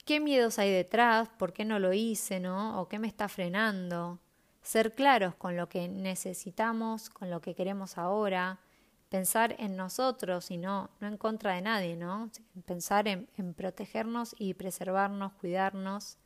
qué 0.04 0.20
miedos 0.20 0.58
hay 0.58 0.70
detrás, 0.70 1.30
por 1.30 1.54
qué 1.54 1.64
no 1.64 1.78
lo 1.78 1.94
hice, 1.94 2.40
¿no? 2.40 2.78
O 2.78 2.88
qué 2.88 2.98
me 2.98 3.08
está 3.08 3.26
frenando. 3.28 4.20
Ser 4.68 4.94
claros 4.94 5.34
con 5.34 5.56
lo 5.56 5.70
que 5.70 5.88
necesitamos, 5.88 7.08
con 7.08 7.30
lo 7.30 7.40
que 7.40 7.54
queremos 7.54 7.96
ahora, 7.96 8.60
pensar 9.08 9.56
en 9.58 9.76
nosotros 9.76 10.50
y 10.50 10.58
no, 10.58 10.90
no 11.00 11.08
en 11.08 11.16
contra 11.16 11.54
de 11.54 11.62
nadie, 11.62 11.96
¿no? 11.96 12.30
Pensar 12.66 13.08
en, 13.08 13.30
en 13.38 13.54
protegernos 13.54 14.36
y 14.38 14.52
preservarnos, 14.52 15.32
cuidarnos 15.32 16.18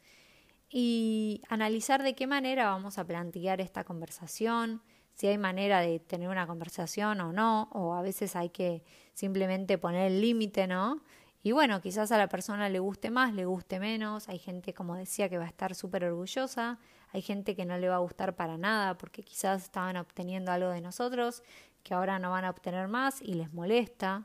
y 0.68 1.42
analizar 1.50 2.02
de 2.02 2.16
qué 2.16 2.26
manera 2.26 2.64
vamos 2.64 2.98
a 2.98 3.07
plantear 3.07 3.61
esta 3.61 3.85
conversación, 3.85 4.83
si 5.14 5.28
hay 5.28 5.38
manera 5.38 5.78
de 5.81 6.00
tener 6.00 6.28
una 6.28 6.48
conversación 6.48 7.20
o 7.20 7.33
no, 7.33 7.68
o 7.70 7.94
a 7.94 8.02
veces 8.02 8.35
hay 8.35 8.50
que 8.50 8.83
simplemente 9.14 9.78
poner 9.78 10.11
el 10.11 10.20
límite, 10.20 10.66
¿no? 10.66 11.05
Y 11.42 11.52
bueno, 11.52 11.81
quizás 11.81 12.12
a 12.12 12.18
la 12.18 12.28
persona 12.28 12.68
le 12.68 12.78
guste 12.78 13.11
más, 13.11 13.35
le 13.35 13.44
guste 13.46 13.81
menos, 13.81 14.28
hay 14.28 14.38
gente, 14.38 14.72
como 14.72 14.94
decía, 14.94 15.28
que 15.28 15.38
va 15.38 15.44
a 15.44 15.48
estar 15.48 15.74
súper 15.74 16.05
orgullosa, 16.05 16.78
hay 17.12 17.20
gente 17.20 17.57
que 17.57 17.64
no 17.64 17.76
le 17.78 17.88
va 17.88 17.96
a 17.96 17.98
gustar 17.98 18.37
para 18.37 18.57
nada 18.57 18.96
porque 18.96 19.22
quizás 19.22 19.64
estaban 19.64 19.96
obteniendo 19.96 20.52
algo 20.52 20.70
de 20.70 20.81
nosotros 20.81 21.42
que 21.83 21.94
ahora 21.94 22.20
no 22.20 22.31
van 22.31 22.44
a 22.44 22.50
obtener 22.50 22.87
más 22.87 23.20
y 23.20 23.35
les 23.35 23.52
molesta. 23.52 24.24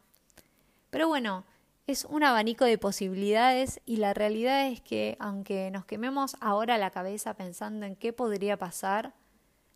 Pero 0.91 1.07
bueno, 1.07 1.43
es 1.87 2.05
un 2.05 2.23
abanico 2.23 2.65
de 2.65 2.77
posibilidades 2.77 3.81
y 3.85 3.97
la 3.97 4.13
realidad 4.13 4.67
es 4.67 4.81
que 4.81 5.17
aunque 5.19 5.71
nos 5.71 5.85
quememos 5.85 6.35
ahora 6.39 6.77
la 6.77 6.91
cabeza 6.91 7.33
pensando 7.33 7.85
en 7.85 7.95
qué 7.95 8.13
podría 8.13 8.57
pasar, 8.57 9.15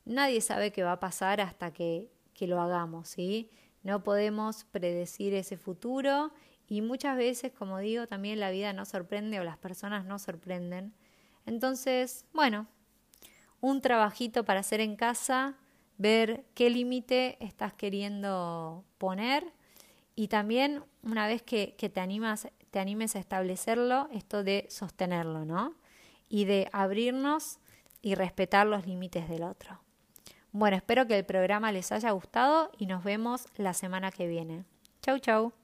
nadie 0.06 0.41
sabe 0.41 0.71
qué 0.71 0.84
va 0.84 0.93
a 0.93 0.99
pasar 0.99 1.41
hasta 1.41 1.71
que, 1.71 2.12
que 2.34 2.47
lo 2.47 2.62
hagamos, 2.62 3.10
¿sí? 3.10 3.49
No 3.84 4.04
podemos 4.04 4.65
predecir 4.65 5.34
ese 5.34 5.58
futuro 5.58 6.32
y 6.71 6.81
muchas 6.81 7.17
veces, 7.17 7.51
como 7.51 7.79
digo, 7.79 8.07
también 8.07 8.39
la 8.39 8.49
vida 8.49 8.71
nos 8.71 8.88
sorprende 8.88 9.41
o 9.41 9.43
las 9.43 9.57
personas 9.57 10.05
nos 10.05 10.21
sorprenden. 10.21 10.93
Entonces, 11.45 12.23
bueno, 12.31 12.65
un 13.60 13.81
trabajito 13.81 14.45
para 14.45 14.62
hacer 14.62 14.79
en 14.79 14.95
casa 14.95 15.57
ver 15.97 16.45
qué 16.53 16.69
límite 16.69 17.36
estás 17.41 17.73
queriendo 17.73 18.86
poner 18.99 19.51
y 20.15 20.29
también 20.29 20.81
una 21.03 21.27
vez 21.27 21.41
que, 21.41 21.75
te, 21.77 21.99
animas, 21.99 22.47
te 22.69 22.79
animes 22.79 23.17
a 23.17 23.19
establecerlo, 23.19 24.07
esto 24.13 24.41
de 24.41 24.65
sostenerlo, 24.69 25.43
¿no? 25.43 25.75
Y 26.29 26.45
de 26.45 26.69
abrirnos 26.71 27.60
y 28.01 28.15
respetar 28.15 28.65
los 28.65 28.88
límites 28.88 29.27
del 29.27 29.43
otro. 29.43 29.81
Bueno, 30.53 30.77
espero 30.77 31.05
que 31.05 31.19
el 31.19 31.25
programa 31.25 31.73
les 31.73 31.91
haya 31.91 32.12
gustado 32.12 32.71
y 32.77 32.86
nos 32.86 33.03
vemos 33.03 33.47
la 33.57 33.73
semana 33.73 34.10
que 34.10 34.27
viene. 34.27 34.63
Chau, 35.01 35.19
chau. 35.19 35.61